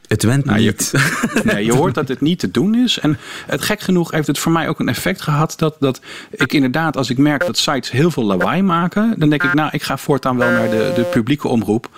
Het 0.09 0.23
went 0.23 0.45
nou, 0.45 0.61
niet. 0.61 0.91
Je, 0.93 1.41
nee, 1.53 1.65
je 1.65 1.73
hoort 1.73 1.95
dat 1.95 2.09
het 2.09 2.21
niet 2.21 2.39
te 2.39 2.51
doen 2.51 2.75
is. 2.75 2.99
En 2.99 3.19
het 3.47 3.63
gek 3.63 3.81
genoeg 3.81 4.11
heeft 4.11 4.27
het 4.27 4.39
voor 4.39 4.53
mij 4.53 4.69
ook 4.69 4.81
een 4.81 4.89
effect 4.89 5.23
gehad 5.23 5.55
dat, 5.57 5.77
dat 5.81 6.01
ik 6.31 6.53
inderdaad, 6.53 6.97
als 6.97 7.11
ik 7.11 7.19
merk 7.19 7.47
dat 7.47 7.59
sites 7.59 7.91
heel 7.91 8.11
veel 8.11 8.25
lawaai 8.25 8.63
maken, 8.63 9.15
dan 9.19 9.29
denk 9.29 9.43
ik, 9.43 9.55
nou, 9.55 9.69
ik 9.73 9.83
ga 9.83 9.97
voortaan 9.97 10.37
wel 10.37 10.51
naar 10.51 10.71
de, 10.71 10.93
de 10.95 11.03
publieke 11.03 11.49
omroep. 11.49 11.89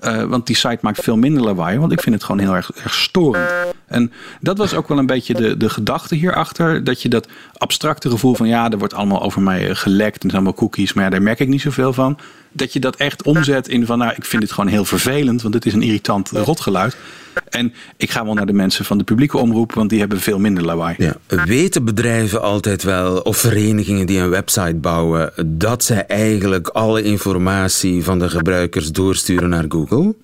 Uh, 0.00 0.22
want 0.22 0.46
die 0.46 0.56
site 0.56 0.78
maakt 0.80 1.02
veel 1.02 1.16
minder 1.16 1.42
lawaai. 1.42 1.78
Want 1.78 1.92
ik 1.92 2.00
vind 2.00 2.14
het 2.14 2.24
gewoon 2.24 2.40
heel 2.40 2.54
erg, 2.54 2.70
erg 2.72 2.94
storend. 2.94 3.50
En 3.92 4.12
dat 4.40 4.58
was 4.58 4.74
ook 4.74 4.88
wel 4.88 4.98
een 4.98 5.06
beetje 5.06 5.34
de, 5.34 5.56
de 5.56 5.68
gedachte 5.68 6.14
hierachter. 6.14 6.84
Dat 6.84 7.02
je 7.02 7.08
dat 7.08 7.28
abstracte 7.56 8.10
gevoel 8.10 8.34
van 8.34 8.48
ja, 8.48 8.70
er 8.70 8.78
wordt 8.78 8.94
allemaal 8.94 9.22
over 9.22 9.42
mij 9.42 9.68
eh, 9.68 9.76
gelekt. 9.76 10.00
En 10.00 10.12
het 10.12 10.30
zijn 10.30 10.32
allemaal 10.32 10.54
cookies. 10.54 10.92
Maar 10.92 11.04
ja, 11.04 11.10
daar 11.10 11.22
merk 11.22 11.40
ik 11.40 11.48
niet 11.48 11.60
zoveel 11.60 11.92
van. 11.92 12.18
Dat 12.52 12.72
je 12.72 12.80
dat 12.80 12.96
echt 12.96 13.22
omzet 13.22 13.68
in 13.68 13.86
van 13.86 13.98
nou, 13.98 14.12
ik 14.16 14.24
vind 14.24 14.42
dit 14.42 14.52
gewoon 14.52 14.70
heel 14.70 14.84
vervelend. 14.84 15.42
Want 15.42 15.54
het 15.54 15.66
is 15.66 15.72
een 15.72 15.82
irritant 15.82 16.30
rotgeluid. 16.30 16.96
En 17.48 17.74
ik 17.96 18.10
ga 18.10 18.24
wel 18.24 18.34
naar 18.34 18.46
de 18.46 18.52
mensen 18.52 18.84
van 18.84 18.98
de 18.98 19.04
publieke 19.04 19.38
omroep, 19.38 19.72
want 19.72 19.90
die 19.90 19.98
hebben 19.98 20.20
veel 20.20 20.38
minder 20.38 20.64
lawaai. 20.64 20.94
Ja. 20.98 21.16
Weten 21.44 21.84
bedrijven 21.84 22.42
altijd 22.42 22.82
wel, 22.82 23.20
of 23.20 23.36
verenigingen 23.36 24.06
die 24.06 24.18
een 24.18 24.30
website 24.30 24.74
bouwen, 24.74 25.32
dat 25.46 25.84
zij 25.84 26.06
eigenlijk 26.06 26.68
alle 26.68 27.02
informatie 27.02 28.04
van 28.04 28.18
de 28.18 28.30
gebruikers 28.30 28.92
doorsturen 28.92 29.48
naar 29.48 29.64
Google? 29.68 30.14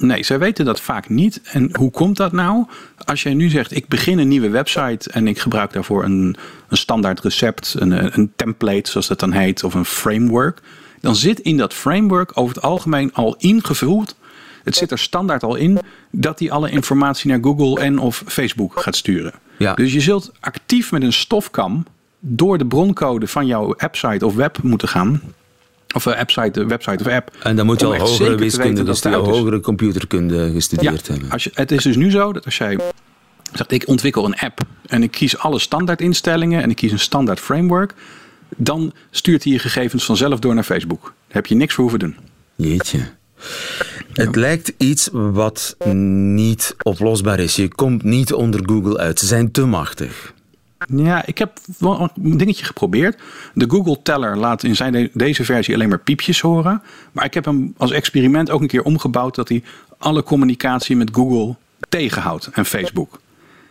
Nee, 0.00 0.22
zij 0.22 0.38
weten 0.38 0.64
dat 0.64 0.80
vaak 0.80 1.08
niet. 1.08 1.40
En 1.44 1.70
hoe 1.76 1.90
komt 1.90 2.16
dat 2.16 2.32
nou? 2.32 2.66
Als 3.04 3.22
jij 3.22 3.34
nu 3.34 3.48
zegt, 3.48 3.76
ik 3.76 3.88
begin 3.88 4.18
een 4.18 4.28
nieuwe 4.28 4.48
website 4.48 5.10
en 5.10 5.26
ik 5.26 5.38
gebruik 5.38 5.72
daarvoor 5.72 6.04
een, 6.04 6.36
een 6.68 6.76
standaard 6.76 7.20
recept, 7.20 7.74
een, 7.78 8.18
een 8.18 8.32
template 8.36 8.90
zoals 8.90 9.06
dat 9.06 9.20
dan 9.20 9.32
heet, 9.32 9.64
of 9.64 9.74
een 9.74 9.84
framework. 9.84 10.60
Dan 11.00 11.16
zit 11.16 11.40
in 11.40 11.56
dat 11.56 11.74
framework 11.74 12.30
over 12.34 12.54
het 12.54 12.64
algemeen 12.64 13.14
al 13.14 13.36
ingevuld 13.38 14.16
het 14.68 14.76
zit 14.76 14.90
er 14.90 14.98
standaard 14.98 15.42
al 15.42 15.54
in 15.54 15.78
dat 16.10 16.38
hij 16.38 16.50
alle 16.50 16.70
informatie 16.70 17.30
naar 17.30 17.38
Google 17.42 17.80
en 17.80 17.98
of 17.98 18.22
Facebook 18.26 18.80
gaat 18.80 18.96
sturen. 18.96 19.32
Ja. 19.56 19.74
Dus 19.74 19.92
je 19.92 20.00
zult 20.00 20.32
actief 20.40 20.92
met 20.92 21.02
een 21.02 21.12
stofkam 21.12 21.86
door 22.18 22.58
de 22.58 22.66
broncode 22.66 23.26
van 23.26 23.46
jouw 23.46 23.74
appsite 23.76 24.26
of 24.26 24.34
web 24.34 24.62
moeten 24.62 24.88
gaan. 24.88 25.20
Of 25.94 26.06
uh, 26.06 26.16
appsite, 26.16 26.66
website 26.66 27.04
of 27.04 27.12
app. 27.12 27.36
En 27.42 27.56
dan 27.56 27.66
moet 27.66 27.80
je 27.80 27.86
al 27.86 27.96
hogere 27.96 28.34
wiskunde, 28.34 28.82
dus 28.82 29.04
al 29.04 29.24
hogere 29.24 29.60
computerkunde 29.60 30.50
gestudeerd 30.52 31.06
ja, 31.06 31.12
hebben. 31.12 31.30
Als 31.30 31.44
je, 31.44 31.50
het 31.54 31.72
is 31.72 31.82
dus 31.82 31.96
nu 31.96 32.10
zo 32.10 32.32
dat 32.32 32.44
als 32.44 32.58
jij 32.58 32.78
zegt 33.52 33.72
ik 33.72 33.88
ontwikkel 33.88 34.24
een 34.24 34.38
app 34.38 34.60
en 34.86 35.02
ik 35.02 35.10
kies 35.10 35.38
alle 35.38 35.58
standaard 35.58 36.00
instellingen 36.00 36.62
en 36.62 36.70
ik 36.70 36.76
kies 36.76 36.92
een 36.92 36.98
standaard 36.98 37.40
framework, 37.40 37.94
dan 38.56 38.92
stuurt 39.10 39.44
hij 39.44 39.52
je 39.52 39.58
gegevens 39.58 40.04
vanzelf 40.04 40.38
door 40.38 40.54
naar 40.54 40.64
Facebook. 40.64 41.02
Daar 41.02 41.12
heb 41.36 41.46
je 41.46 41.54
niks 41.54 41.74
voor 41.74 41.82
hoeven 41.82 42.00
doen. 42.00 42.16
Jeetje. 42.56 43.16
Het 44.12 44.36
lijkt 44.36 44.72
iets 44.76 45.08
wat 45.12 45.76
niet 45.92 46.76
oplosbaar 46.82 47.38
is. 47.38 47.56
Je 47.56 47.74
komt 47.74 48.02
niet 48.02 48.32
onder 48.32 48.60
Google 48.66 48.98
uit. 48.98 49.18
Ze 49.18 49.26
zijn 49.26 49.50
te 49.50 49.64
machtig. 49.64 50.34
Ja, 50.86 51.26
ik 51.26 51.38
heb 51.38 51.58
wel 51.78 52.10
een 52.22 52.38
dingetje 52.38 52.64
geprobeerd. 52.64 53.18
De 53.54 53.70
Google 53.70 54.02
Teller 54.02 54.36
laat 54.36 54.62
in 54.62 54.76
zijn 54.76 55.10
deze 55.12 55.44
versie 55.44 55.74
alleen 55.74 55.88
maar 55.88 55.98
piepjes 55.98 56.40
horen. 56.40 56.82
Maar 57.12 57.24
ik 57.24 57.34
heb 57.34 57.44
hem 57.44 57.74
als 57.76 57.90
experiment 57.90 58.50
ook 58.50 58.60
een 58.60 58.66
keer 58.66 58.82
omgebouwd 58.82 59.34
dat 59.34 59.48
hij 59.48 59.62
alle 59.98 60.22
communicatie 60.22 60.96
met 60.96 61.10
Google 61.12 61.54
tegenhoudt 61.88 62.46
en 62.52 62.64
Facebook. 62.64 63.20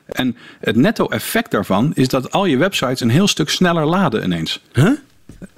En 0.05 0.35
het 0.59 0.75
netto 0.75 1.07
effect 1.07 1.51
daarvan 1.51 1.91
is 1.93 2.07
dat 2.07 2.31
al 2.31 2.45
je 2.45 2.57
websites 2.57 2.99
een 2.99 3.09
heel 3.09 3.27
stuk 3.27 3.49
sneller 3.49 3.85
laden 3.85 4.23
ineens. 4.23 4.61
Huh? 4.73 4.91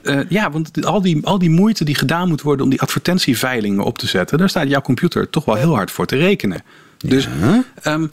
Uh, 0.03 0.19
ja, 0.29 0.51
want 0.51 0.85
al 0.85 1.01
die, 1.01 1.25
al 1.25 1.39
die 1.39 1.49
moeite 1.49 1.83
die 1.83 1.95
gedaan 1.95 2.27
moet 2.27 2.41
worden 2.41 2.63
om 2.63 2.69
die 2.69 2.81
advertentieveilingen 2.81 3.83
op 3.83 3.97
te 3.97 4.07
zetten, 4.07 4.37
daar 4.37 4.49
staat 4.49 4.69
jouw 4.69 4.81
computer 4.81 5.29
toch 5.29 5.45
wel 5.45 5.55
heel 5.55 5.75
hard 5.75 5.91
voor 5.91 6.05
te 6.05 6.15
rekenen. 6.15 6.61
Dus 7.05 7.27
um, 7.87 8.11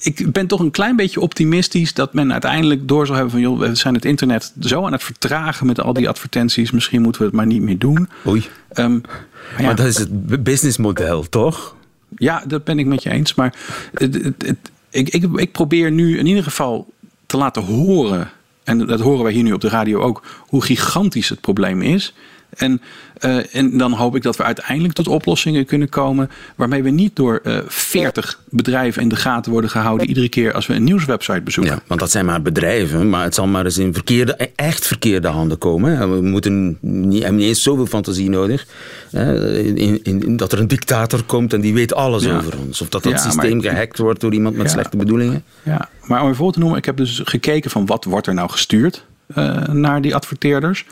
ik 0.00 0.32
ben 0.32 0.46
toch 0.46 0.60
een 0.60 0.70
klein 0.70 0.96
beetje 0.96 1.20
optimistisch 1.20 1.94
dat 1.94 2.14
men 2.14 2.32
uiteindelijk 2.32 2.88
door 2.88 3.06
zal 3.06 3.14
hebben 3.14 3.32
van 3.32 3.40
joh, 3.40 3.58
we 3.58 3.74
zijn 3.74 3.94
het 3.94 4.04
internet 4.04 4.52
zo 4.60 4.86
aan 4.86 4.92
het 4.92 5.02
vertragen 5.02 5.66
met 5.66 5.80
al 5.80 5.92
die 5.92 6.08
advertenties. 6.08 6.70
Misschien 6.70 7.02
moeten 7.02 7.20
we 7.20 7.26
het 7.26 7.36
maar 7.36 7.46
niet 7.46 7.62
meer 7.62 7.78
doen. 7.78 8.08
Oei. 8.26 8.46
Um, 8.74 9.00
maar, 9.00 9.20
ja, 9.58 9.64
maar 9.64 9.76
dat 9.76 9.86
is 9.86 9.98
het 9.98 10.42
businessmodel, 10.42 11.28
toch? 11.28 11.76
Ja, 12.16 12.42
dat 12.46 12.64
ben 12.64 12.78
ik 12.78 12.86
met 12.86 13.02
je 13.02 13.10
eens. 13.10 13.34
Maar 13.34 13.54
het, 13.94 14.14
het, 14.14 14.34
het, 14.46 14.70
ik, 14.90 15.08
ik, 15.08 15.24
ik 15.34 15.52
probeer 15.52 15.90
nu 15.90 16.18
in 16.18 16.26
ieder 16.26 16.42
geval 16.42 16.92
te 17.26 17.36
laten 17.36 17.62
horen 17.62 18.30
en 18.68 18.86
dat 18.86 19.00
horen 19.00 19.24
wij 19.24 19.32
hier 19.32 19.42
nu 19.42 19.52
op 19.52 19.60
de 19.60 19.68
radio 19.68 20.00
ook, 20.00 20.22
hoe 20.38 20.62
gigantisch 20.62 21.28
het 21.28 21.40
probleem 21.40 21.82
is. 21.82 22.14
En, 22.56 22.80
uh, 23.20 23.54
en 23.54 23.78
dan 23.78 23.92
hoop 23.92 24.16
ik 24.16 24.22
dat 24.22 24.36
we 24.36 24.42
uiteindelijk 24.42 24.94
tot 24.94 25.08
oplossingen 25.08 25.64
kunnen 25.64 25.88
komen. 25.88 26.30
waarmee 26.56 26.82
we 26.82 26.90
niet 26.90 27.16
door 27.16 27.40
uh, 27.44 27.58
eh, 27.58 27.64
40 27.66 28.40
bedrijven 28.50 29.02
in 29.02 29.08
de 29.08 29.16
gaten 29.16 29.52
worden 29.52 29.70
gehouden. 29.70 30.08
iedere 30.08 30.28
keer 30.28 30.52
als 30.52 30.66
we 30.66 30.74
een 30.74 30.84
nieuwswebsite 30.84 31.40
bezoeken. 31.40 31.74
Ja, 31.74 31.82
want 31.86 32.00
dat 32.00 32.10
zijn 32.10 32.24
maar 32.24 32.42
bedrijven, 32.42 33.08
maar 33.08 33.24
het 33.24 33.34
zal 33.34 33.46
maar 33.46 33.64
eens 33.64 33.78
in 33.78 33.94
verkeerde, 33.94 34.50
echt 34.54 34.86
verkeerde 34.86 35.28
handen 35.28 35.58
komen. 35.58 36.14
We 36.14 36.22
moeten 36.22 36.78
niet, 36.80 37.22
hebben 37.22 37.40
niet 37.40 37.48
eens 37.48 37.62
zoveel 37.62 37.86
fantasie 37.86 38.30
nodig. 38.30 38.66
In, 39.12 40.04
in, 40.04 40.36
dat 40.36 40.52
er 40.52 40.58
een 40.58 40.68
dictator 40.68 41.22
komt 41.22 41.52
en 41.52 41.60
die 41.60 41.74
weet 41.74 41.94
alles 41.94 42.28
over 42.28 42.58
ons. 42.58 42.80
Of 42.80 42.88
dat 42.88 43.02
dat 43.02 43.20
systeem 43.20 43.60
gehackt 43.60 43.98
wordt 43.98 44.20
door 44.20 44.32
iemand 44.32 44.56
met 44.56 44.70
slechte 44.70 44.96
bedoelingen. 44.96 45.44
Ja, 45.62 45.88
maar 46.02 46.22
om 46.22 46.28
een 46.28 46.34
voorbeeld 46.34 46.54
te 46.54 46.60
noemen, 46.60 46.78
ik 46.78 46.84
heb 46.84 46.96
dus 46.96 47.20
gekeken 47.24 47.70
van 47.70 47.86
wat 47.86 48.04
wordt 48.04 48.26
er 48.26 48.34
nou 48.34 48.50
gestuurd 48.50 49.04
uh, 49.36 49.66
naar 49.66 50.02
die 50.02 50.14
adverteerders. 50.14 50.84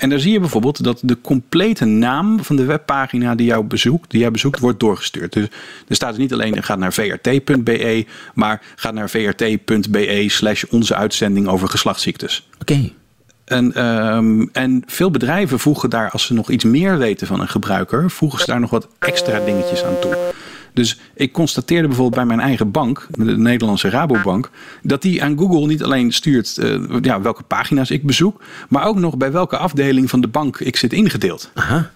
En 0.00 0.08
daar 0.08 0.20
zie 0.20 0.32
je 0.32 0.40
bijvoorbeeld 0.40 0.84
dat 0.84 1.00
de 1.02 1.20
complete 1.20 1.84
naam 1.84 2.44
van 2.44 2.56
de 2.56 2.64
webpagina 2.64 3.34
die, 3.34 3.46
jou 3.46 3.64
bezoekt, 3.64 4.10
die 4.10 4.20
jij 4.20 4.30
bezoekt, 4.30 4.58
wordt 4.58 4.80
doorgestuurd. 4.80 5.32
Dus 5.32 5.46
er 5.88 5.94
staat 5.94 6.10
dus 6.10 6.18
niet 6.18 6.32
alleen 6.32 6.62
gaat 6.62 6.78
naar 6.78 6.92
vrt.be, 6.92 8.06
maar 8.34 8.62
gaat 8.76 8.94
naar 8.94 9.10
vrt.be 9.10 10.24
slash 10.28 10.64
onze 10.64 10.94
uitzending 10.94 11.48
over 11.48 11.68
geslachtsziektes. 11.68 12.48
Oké. 12.60 12.90
En, 13.44 13.86
um, 13.86 14.48
en 14.52 14.82
veel 14.86 15.10
bedrijven 15.10 15.58
voegen 15.58 15.90
daar, 15.90 16.10
als 16.10 16.26
ze 16.26 16.34
nog 16.34 16.50
iets 16.50 16.64
meer 16.64 16.98
weten 16.98 17.26
van 17.26 17.40
een 17.40 17.48
gebruiker, 17.48 18.10
voegen 18.10 18.38
ze 18.38 18.46
daar 18.46 18.60
nog 18.60 18.70
wat 18.70 18.88
extra 18.98 19.40
dingetjes 19.44 19.84
aan 19.84 19.98
toe. 20.00 20.16
Dus 20.72 20.98
ik 21.14 21.32
constateerde 21.32 21.86
bijvoorbeeld 21.86 22.16
bij 22.16 22.36
mijn 22.36 22.48
eigen 22.48 22.70
bank, 22.70 23.06
de 23.10 23.36
Nederlandse 23.36 23.90
Rabobank, 23.90 24.50
dat 24.82 25.02
die 25.02 25.22
aan 25.22 25.38
Google 25.38 25.66
niet 25.66 25.82
alleen 25.82 26.12
stuurt 26.12 26.56
uh, 26.60 26.78
ja, 27.00 27.20
welke 27.20 27.42
pagina's 27.42 27.90
ik 27.90 28.06
bezoek, 28.06 28.42
maar 28.68 28.86
ook 28.86 28.98
nog 28.98 29.16
bij 29.16 29.32
welke 29.32 29.56
afdeling 29.56 30.10
van 30.10 30.20
de 30.20 30.28
bank 30.28 30.58
ik 30.58 30.76
zit 30.76 30.92
ingedeeld. 30.92 31.50
Aha. 31.54 31.90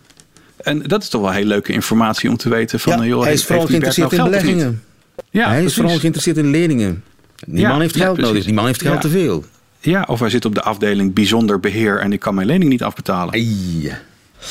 En 0.56 0.82
dat 0.82 1.02
is 1.02 1.08
toch 1.08 1.20
wel 1.20 1.30
heel 1.30 1.44
leuke 1.44 1.72
informatie 1.72 2.30
om 2.30 2.36
te 2.36 2.48
weten 2.48 2.80
van, 2.80 2.98
ja, 2.98 3.04
joh, 3.04 3.22
hij 3.22 3.32
is 3.32 3.44
vooral 3.44 3.66
geïnteresseerd 3.66 4.10
nou 4.10 4.24
in 4.24 4.30
beleggingen. 4.30 4.82
Ja, 5.30 5.48
hij 5.48 5.64
is 5.64 5.74
vooral 5.74 5.98
geïnteresseerd 5.98 6.36
in 6.36 6.50
leningen. 6.50 7.04
Die 7.46 7.60
ja, 7.60 7.68
man 7.68 7.80
heeft 7.80 7.96
geld 7.96 8.16
ja, 8.16 8.22
nodig, 8.22 8.44
die 8.44 8.54
man 8.54 8.66
heeft 8.66 8.82
geld 8.82 9.00
te 9.00 9.08
veel. 9.08 9.44
Ja, 9.80 10.04
of 10.06 10.20
hij 10.20 10.30
zit 10.30 10.44
op 10.44 10.54
de 10.54 10.62
afdeling 10.62 11.14
bijzonder 11.14 11.60
beheer 11.60 12.00
en 12.00 12.12
ik 12.12 12.20
kan 12.20 12.34
mijn 12.34 12.46
lening 12.46 12.70
niet 12.70 12.82
afbetalen. 12.82 13.40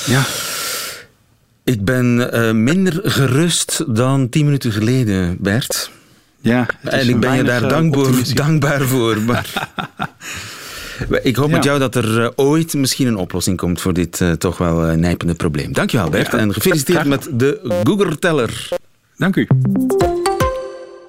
Ja. 0.06 0.24
Ik 1.64 1.86
ben 1.86 2.30
uh, 2.34 2.52
minder 2.52 3.00
gerust 3.04 3.84
dan 3.96 4.30
tien 4.30 4.46
minuten 4.46 4.72
geleden, 4.72 5.38
Bert. 5.40 5.92
Ja, 6.40 6.66
en 6.82 7.10
ik 7.10 7.20
ben 7.20 7.36
je 7.36 7.44
daar 7.44 7.68
dankbaar, 7.68 8.12
dankbaar 8.34 8.82
voor. 8.82 9.22
Maar 9.22 9.70
ik 11.24 11.36
hoop 11.36 11.50
ja. 11.50 11.56
met 11.56 11.64
jou 11.64 11.80
dat 11.80 11.96
er 11.96 12.22
uh, 12.22 12.30
ooit 12.36 12.74
misschien 12.74 13.08
een 13.08 13.16
oplossing 13.16 13.58
komt 13.58 13.82
voor 13.82 13.94
dit 13.94 14.20
uh, 14.20 14.32
toch 14.32 14.58
wel 14.58 14.96
nijpende 14.96 15.34
probleem. 15.34 15.74
Dankjewel, 15.74 16.10
Bert. 16.10 16.32
Ja, 16.32 16.38
en 16.38 16.54
gefeliciteerd 16.54 17.06
met 17.06 17.30
de 17.34 17.82
Google-teller. 17.84 18.70
Dank 19.18 19.36
u. 19.36 19.48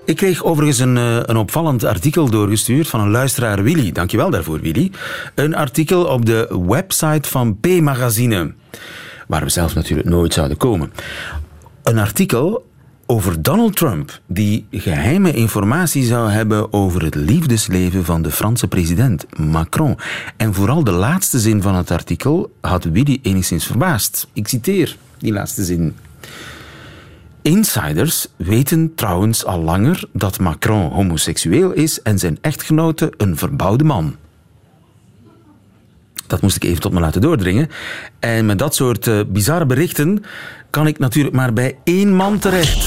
Ik 0.05 0.17
kreeg 0.17 0.45
overigens 0.45 0.79
een, 0.79 0.97
een 0.97 1.37
opvallend 1.37 1.85
artikel 1.85 2.31
doorgestuurd 2.31 2.89
van 2.89 3.01
een 3.01 3.11
luisteraar 3.11 3.63
Willy. 3.63 3.93
Dankjewel 3.93 4.31
daarvoor, 4.31 4.61
Willy. 4.61 4.91
Een 5.35 5.55
artikel 5.55 6.05
op 6.05 6.27
de 6.27 6.63
website 6.67 7.29
van 7.29 7.59
P-magazine 7.61 8.53
waar 9.27 9.43
we 9.43 9.51
zelf 9.51 9.75
natuurlijk 9.75 10.09
nooit 10.09 10.33
zouden 10.33 10.57
komen. 10.57 10.93
Een 11.83 11.99
artikel 11.99 12.65
over 13.07 13.43
Donald 13.43 13.77
Trump, 13.77 14.21
die 14.27 14.67
geheime 14.71 15.33
informatie 15.33 16.05
zou 16.05 16.31
hebben 16.31 16.73
over 16.73 17.03
het 17.03 17.15
liefdesleven 17.15 18.05
van 18.05 18.23
de 18.23 18.31
Franse 18.31 18.69
president 18.69 19.39
Macron. 19.39 19.99
En 20.37 20.55
vooral 20.55 20.85
de 20.85 20.91
laatste 20.91 21.39
zin 21.39 21.63
van 21.63 21.75
het 21.75 21.91
artikel 21.91 22.53
had 22.61 22.85
Willy 22.85 23.19
enigszins 23.23 23.67
verbaasd. 23.67 24.27
Ik 24.33 24.49
citeer 24.49 24.97
die 25.19 25.33
laatste 25.33 25.65
zin. 25.65 25.97
Insiders 27.43 28.27
weten 28.37 28.95
trouwens 28.95 29.45
al 29.45 29.61
langer 29.61 30.05
dat 30.13 30.41
Macron 30.41 30.91
homoseksueel 30.91 31.73
is 31.73 32.03
en 32.03 32.19
zijn 32.19 32.39
echtgenote 32.41 33.13
een 33.17 33.37
verbouwde 33.37 33.85
man. 33.85 34.17
Dat 36.27 36.41
moest 36.41 36.57
ik 36.57 36.65
even 36.65 36.81
tot 36.81 36.93
me 36.93 37.01
laten 37.01 37.21
doordringen. 37.21 37.71
En 38.19 38.47
met 38.47 38.59
dat 38.59 38.75
soort 38.75 39.07
uh, 39.07 39.21
bizarre 39.27 39.67
berichten 39.67 40.25
kan 40.71 40.87
ik 40.87 40.99
natuurlijk 40.99 41.35
maar 41.35 41.53
bij 41.53 41.77
één 41.85 42.15
man 42.15 42.39
terecht. 42.39 42.83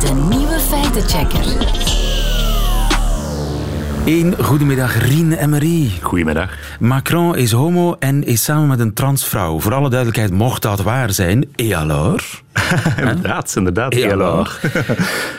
De 0.00 0.26
nieuwe 0.28 0.58
feitenchecker. 0.68 1.78
Een 4.04 4.34
goedemiddag, 4.38 4.98
Rien 4.98 5.36
en 5.36 5.50
Marie. 5.50 5.92
Goedemiddag. 6.02 6.58
Macron 6.80 7.36
is 7.36 7.52
homo 7.52 7.96
en 7.98 8.24
is 8.24 8.44
samen 8.44 8.68
met 8.68 8.80
een 8.80 8.94
transvrouw. 8.94 9.60
Voor 9.60 9.74
alle 9.74 9.88
duidelijkheid, 9.88 10.32
mocht 10.32 10.62
dat 10.62 10.82
waar 10.82 11.12
zijn, 11.12 11.48
et 11.54 11.72
alors? 11.72 12.42
inderdaad, 13.00 13.56
inderdaad. 13.56 14.02
Alors? 14.02 14.60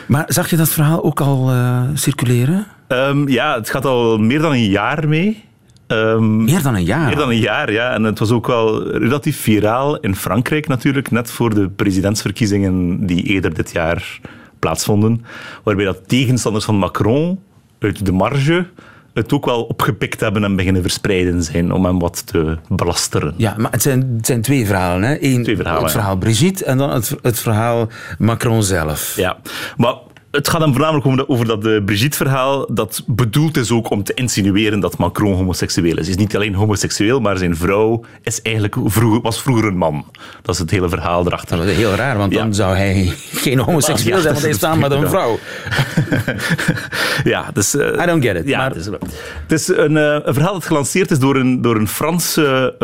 maar 0.06 0.24
zag 0.26 0.50
je 0.50 0.56
dat 0.56 0.68
verhaal 0.68 1.04
ook 1.04 1.20
al 1.20 1.52
uh, 1.52 1.82
circuleren? 1.94 2.66
Um, 2.88 3.28
ja, 3.28 3.54
het 3.54 3.70
gaat 3.70 3.84
al 3.84 4.18
meer 4.18 4.40
dan 4.40 4.52
een 4.52 4.68
jaar 4.68 5.08
mee. 5.08 5.44
Um, 5.86 6.44
meer 6.44 6.62
dan 6.62 6.74
een 6.74 6.84
jaar? 6.84 7.06
Meer 7.06 7.16
dan 7.16 7.28
een 7.28 7.38
jaar, 7.40 7.72
ja. 7.72 7.92
En 7.92 8.02
het 8.02 8.18
was 8.18 8.30
ook 8.30 8.46
wel 8.46 8.90
relatief 8.90 9.40
viraal 9.40 9.98
in 9.98 10.16
Frankrijk 10.16 10.68
natuurlijk, 10.68 11.10
net 11.10 11.30
voor 11.30 11.54
de 11.54 11.68
presidentsverkiezingen 11.68 13.06
die 13.06 13.22
eerder 13.22 13.54
dit 13.54 13.72
jaar 13.72 14.20
plaatsvonden, 14.58 15.24
waarbij 15.62 15.84
dat 15.84 16.08
tegenstanders 16.08 16.64
van 16.64 16.76
Macron 16.76 17.40
uit 17.78 18.06
de 18.06 18.12
marge 18.12 18.66
het 19.14 19.32
ook 19.32 19.44
wel 19.44 19.62
opgepikt 19.62 20.20
hebben 20.20 20.44
en 20.44 20.56
beginnen 20.56 20.82
verspreiden 20.82 21.42
zijn 21.42 21.72
om 21.72 21.84
hem 21.84 21.98
wat 21.98 22.26
te 22.26 22.58
belasteren. 22.68 23.34
Ja, 23.36 23.54
maar 23.58 23.70
het 23.70 23.82
zijn, 23.82 24.12
het 24.16 24.26
zijn 24.26 24.42
twee 24.42 24.66
verhalen. 24.66 25.02
Hè? 25.02 25.16
Eén, 25.20 25.42
twee 25.42 25.56
verhalen, 25.56 25.82
het 25.82 25.92
verhaal 25.92 26.16
Brigitte 26.16 26.64
en 26.64 26.78
dan 26.78 26.90
het, 26.90 27.16
het 27.22 27.38
verhaal 27.38 27.88
Macron 28.18 28.62
zelf. 28.62 29.16
Ja, 29.16 29.36
maar 29.76 29.94
het 30.32 30.48
gaat 30.48 30.60
dan 30.60 30.72
voornamelijk 30.72 31.06
over 31.06 31.18
dat, 31.18 31.28
over 31.28 31.46
dat 31.46 31.66
uh, 31.66 31.84
Brigitte-verhaal 31.84 32.74
dat 32.74 33.02
bedoeld 33.06 33.56
is 33.56 33.70
ook 33.70 33.90
om 33.90 34.04
te 34.04 34.14
insinueren 34.14 34.80
dat 34.80 34.98
Macron 34.98 35.34
homoseksueel 35.34 35.96
is. 35.96 36.06
Hij 36.06 36.14
is 36.14 36.16
niet 36.16 36.36
alleen 36.36 36.54
homoseksueel, 36.54 37.20
maar 37.20 37.36
zijn 37.36 37.56
vrouw 37.56 38.04
is 38.22 38.42
eigenlijk 38.42 38.76
vroeger, 38.84 39.20
was 39.20 39.42
vroeger 39.42 39.64
een 39.64 39.76
man. 39.76 40.06
Dat 40.42 40.54
is 40.54 40.60
het 40.60 40.70
hele 40.70 40.88
verhaal 40.88 41.26
erachter. 41.26 41.56
Dat 41.56 41.66
is 41.66 41.76
heel 41.76 41.94
raar, 41.94 42.16
want 42.16 42.32
dan 42.32 42.54
zou 42.54 42.76
hij 42.76 43.12
geen 43.32 43.58
homoseksueel 43.58 44.20
zijn, 44.20 44.32
want 44.32 44.44
hij 44.44 44.54
staat 44.54 44.78
met 44.78 44.90
een 44.90 45.08
vrouw. 45.08 45.38
ja, 47.32 47.50
dus... 47.52 47.74
Uh, 47.74 48.02
I 48.02 48.06
don't 48.06 48.24
get 48.24 48.36
it. 48.36 48.48
Ja, 48.48 48.58
maar... 48.58 48.68
het 48.68 48.76
is, 48.76 48.86
het 48.86 49.52
is 49.52 49.68
een, 49.68 49.96
uh, 49.96 50.16
een, 50.22 50.34
verhaal 50.34 50.52
dat 50.52 50.64
gelanceerd 50.64 51.10
is 51.10 51.18
door 51.18 51.36
een, 51.36 51.62
door 51.62 51.76
een 51.76 51.88
Franse 51.88 52.74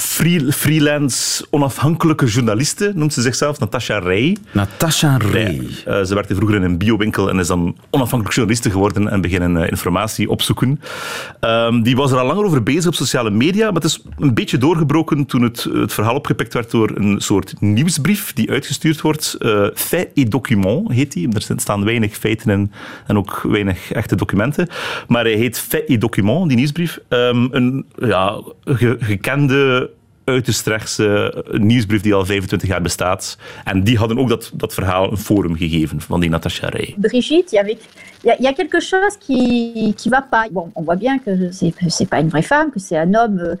free, 0.00 0.52
freelance 0.52 1.46
onafhankelijke 1.50 2.26
journaliste, 2.26 2.92
noemt 2.94 3.12
ze 3.12 3.22
zichzelf, 3.22 3.58
Natasha 3.58 3.98
Rey. 3.98 4.36
Natasha 4.52 5.16
Rey. 5.16 5.58
Uh, 5.58 6.02
ze 6.02 6.14
werkte 6.14 6.34
vroeger 6.34 6.56
in 6.56 6.62
een 6.62 6.78
biowinkel 6.78 7.28
en 7.28 7.38
is 7.38 7.46
dan 7.46 7.76
onafhankelijk 7.90 8.34
journaliste 8.34 8.70
geworden 8.70 9.08
en 9.08 9.20
beginnen 9.20 9.56
uh, 9.56 9.68
informatie 9.68 10.30
opzoeken. 10.30 10.80
Um, 11.40 11.82
die 11.82 11.96
was 11.96 12.12
er 12.12 12.18
al 12.18 12.26
langer 12.26 12.44
over 12.44 12.62
bezig 12.62 12.86
op 12.86 12.94
sociale 12.94 13.30
media, 13.30 13.64
maar 13.64 13.82
het 13.82 13.84
is 13.84 14.02
een 14.18 14.34
beetje 14.34 14.58
doorgebroken 14.58 15.26
toen 15.26 15.42
het, 15.42 15.66
het 15.72 15.92
verhaal 15.92 16.14
opgepikt 16.14 16.54
werd 16.54 16.70
door 16.70 16.90
een 16.94 17.20
soort 17.20 17.54
nieuwsbrief 17.60 18.32
die 18.32 18.50
uitgestuurd 18.50 19.00
wordt. 19.00 19.36
Uh, 19.38 19.66
Fait 19.74 20.08
et 20.14 20.30
document 20.30 20.92
heet 20.92 21.12
die. 21.12 21.28
Er 21.34 21.42
staan 21.56 21.84
weinig 21.84 22.16
feiten 22.16 22.50
in 22.50 22.72
en 23.06 23.16
ook 23.16 23.40
weinig 23.42 23.92
echte 23.92 24.16
documenten. 24.16 24.68
Maar 25.08 25.24
hij 25.24 25.34
heet 25.34 25.58
Fait 25.58 25.88
et 25.88 26.00
document, 26.00 26.48
die 26.48 26.56
nieuwsbrief. 26.56 26.98
Um, 27.08 27.48
een 27.52 27.86
ja, 27.98 28.40
ge 28.64 28.96
gekende 29.00 29.89
uiterst 30.30 30.66
rechtse 30.66 31.44
nieuwsbrief 31.50 32.02
die 32.02 32.14
al 32.14 32.26
25 32.26 32.68
jaar 32.68 32.82
bestaat. 32.82 33.38
En 33.64 33.84
die 33.84 33.98
hadden 33.98 34.18
ook 34.18 34.28
dat, 34.28 34.50
dat 34.54 34.74
verhaal 34.74 35.10
een 35.10 35.18
forum 35.18 35.56
gegeven 35.56 36.00
van 36.00 36.20
die 36.20 36.30
Natasha 36.30 36.68
Rey. 36.68 36.94
Brigitte, 36.96 37.56
il 37.56 37.68
y, 37.68 37.78
y, 38.22 38.30
a, 38.30 38.36
y 38.40 38.46
a 38.46 38.52
quelque 38.52 38.80
chose 38.80 39.16
qui 39.18 39.94
qui 39.96 40.08
va 40.08 40.22
pas. 40.22 40.48
Bon, 40.50 40.70
on 40.74 40.84
voit 40.84 40.98
bien 40.98 41.18
que 41.18 41.52
c'est 41.52 41.74
c'est 41.88 42.08
pas 42.08 42.20
une 42.20 42.28
vraie 42.28 42.46
femme, 42.46 42.70
que 42.70 42.80
c'est 42.80 42.98
un 42.98 43.14
homme 43.14 43.56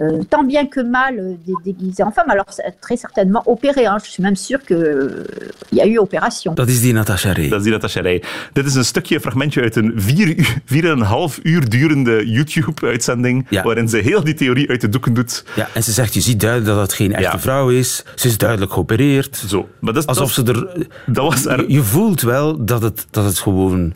euh, 0.00 0.22
tant 0.28 0.42
bien 0.42 0.66
que 0.66 0.80
mal 0.80 1.18
euh, 1.18 1.54
déguisé 1.64 2.02
en 2.02 2.10
femme. 2.10 2.30
Alors 2.30 2.46
très 2.80 2.96
certainement 2.96 3.42
opéré. 3.46 3.84
Hein. 3.86 3.98
Je 4.02 4.10
suis 4.10 4.22
même 4.22 4.36
sûre 4.36 4.64
que 4.64 4.74
euh, 4.74 5.24
il 5.70 5.78
y 5.78 5.80
a 5.80 5.86
eu 5.86 5.98
opération. 5.98 6.54
Dat 6.54 6.68
is 6.68 6.80
die 6.80 6.92
Natasha 6.92 7.32
Rey. 7.32 7.48
Dat 7.48 7.58
is 7.58 7.64
die 7.64 7.72
Natasha 7.72 8.00
Rey. 8.00 8.22
Dit 8.52 8.66
is 8.66 8.74
een 8.74 8.84
stukje, 8.84 9.14
een 9.14 9.20
fragmentje 9.20 9.60
uit 9.60 9.76
een 9.76 9.92
vier, 9.96 10.60
vier 10.64 10.84
en 10.84 10.90
een 10.90 11.00
half 11.00 11.40
uur 11.42 11.68
durende 11.68 12.30
YouTube-uitzending, 12.30 13.46
ja. 13.48 13.62
waarin 13.62 13.88
ze 13.88 13.96
heel 13.96 14.24
die 14.24 14.34
theorie 14.34 14.68
uit 14.68 14.80
de 14.80 14.88
doeken 14.88 15.14
doet. 15.14 15.44
Ja, 15.54 15.68
en 15.74 15.82
ze 15.82 15.92
zegt, 15.92 16.11
je 16.14 16.20
ziet 16.20 16.40
duidelijk 16.40 16.70
dat 16.70 16.80
het 16.80 16.92
geen 16.92 17.12
echte 17.12 17.36
ja. 17.36 17.40
vrouw 17.40 17.68
is. 17.68 18.04
Ze 18.14 18.28
is 18.28 18.38
duidelijk 18.38 18.72
geopereerd. 18.72 19.44
Zo. 19.48 19.68
Maar 19.80 19.92
dat, 19.92 20.06
Alsof 20.06 20.34
dat, 20.34 20.46
ze 20.46 20.52
er... 20.52 20.86
Dat 21.06 21.24
was 21.24 21.46
er... 21.46 21.60
je, 21.60 21.72
je 21.72 21.82
voelt 21.82 22.20
wel 22.20 22.64
dat 22.64 22.82
het, 22.82 23.06
dat 23.10 23.24
het 23.24 23.38
gewoon... 23.38 23.94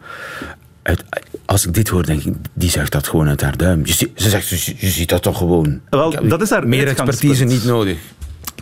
Uit, 0.82 1.04
als 1.44 1.66
ik 1.66 1.74
dit 1.74 1.88
hoor, 1.88 2.06
denk 2.06 2.22
ik, 2.22 2.34
die 2.52 2.70
zegt 2.70 2.92
dat 2.92 3.08
gewoon 3.08 3.28
uit 3.28 3.40
haar 3.40 3.56
duim. 3.56 3.80
Je, 3.84 3.92
ze 3.92 4.28
zegt, 4.28 4.48
je, 4.48 4.74
je 4.78 4.88
ziet 4.88 5.08
dat 5.08 5.22
toch 5.22 5.38
gewoon. 5.38 5.80
Wel, 5.90 6.28
dat 6.28 6.42
is 6.42 6.50
haar 6.50 6.68
Meer 6.68 6.88
expertise 6.88 7.44
niet 7.44 7.64
nodig. 7.64 7.98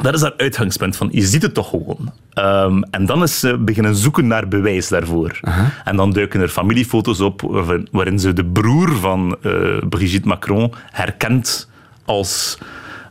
Dat 0.02 0.14
is 0.14 0.20
haar 0.20 0.34
uitgangspunt, 0.36 0.96
van 0.96 1.08
je 1.12 1.26
ziet 1.26 1.42
het 1.42 1.54
toch 1.54 1.68
gewoon. 1.68 2.12
Um, 2.34 2.82
en 2.82 3.06
dan 3.06 3.22
is 3.22 3.40
ze 3.40 3.58
beginnen 3.58 3.96
zoeken 3.96 4.26
naar 4.26 4.48
bewijs 4.48 4.88
daarvoor. 4.88 5.40
En 5.84 5.96
dan 5.96 6.12
duiken 6.12 6.40
er 6.40 6.48
familiefoto's 6.48 7.20
op 7.20 7.40
waarin 7.90 8.18
ze 8.18 8.32
de 8.32 8.44
broer 8.44 8.96
van 8.96 9.36
uh, 9.42 9.76
Brigitte 9.88 10.28
Macron 10.28 10.74
herkent 10.90 11.68
als... 12.04 12.58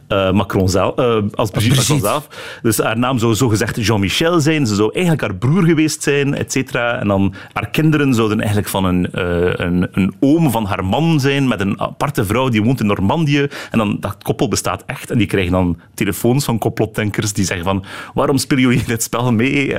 Uh, 0.09 0.31
Macron 0.31 0.69
zelf, 0.69 0.99
uh, 0.99 1.17
als 1.33 1.51
Brigitte 1.51 1.77
Macron 1.77 1.99
zelf. 1.99 2.27
Dus 2.61 2.77
haar 2.77 2.97
naam 2.97 3.17
zou 3.17 3.35
zogezegd 3.35 3.85
Jean-Michel 3.85 4.39
zijn. 4.39 4.67
Ze 4.67 4.75
zou 4.75 4.91
eigenlijk 4.93 5.23
haar 5.23 5.35
broer 5.35 5.63
geweest 5.63 6.03
zijn, 6.03 6.35
et 6.35 6.51
cetera. 6.51 6.99
En 6.99 7.07
dan 7.07 7.33
haar 7.53 7.69
kinderen 7.69 8.13
zouden 8.13 8.37
eigenlijk 8.37 8.69
van 8.69 8.85
een, 8.85 9.07
uh, 9.15 9.53
een, 9.53 9.87
een 9.91 10.13
oom 10.19 10.51
van 10.51 10.65
haar 10.65 10.85
man 10.85 11.19
zijn 11.19 11.47
met 11.47 11.59
een 11.59 11.79
aparte 11.79 12.25
vrouw 12.25 12.49
die 12.49 12.63
woont 12.63 12.79
in 12.79 12.85
Normandië. 12.85 13.47
En 13.71 13.77
dan, 13.77 13.97
dat 13.99 14.17
koppel 14.23 14.47
bestaat 14.47 14.83
echt. 14.85 15.11
En 15.11 15.17
die 15.17 15.27
krijgen 15.27 15.51
dan 15.51 15.79
telefoons 15.93 16.45
van 16.45 16.57
complotdenkers 16.57 17.33
die 17.33 17.45
zeggen 17.45 17.65
van 17.65 17.83
waarom 18.13 18.37
spelen 18.37 18.63
jullie 18.63 18.85
dit 18.85 19.03
spel 19.03 19.33
mee? 19.33 19.75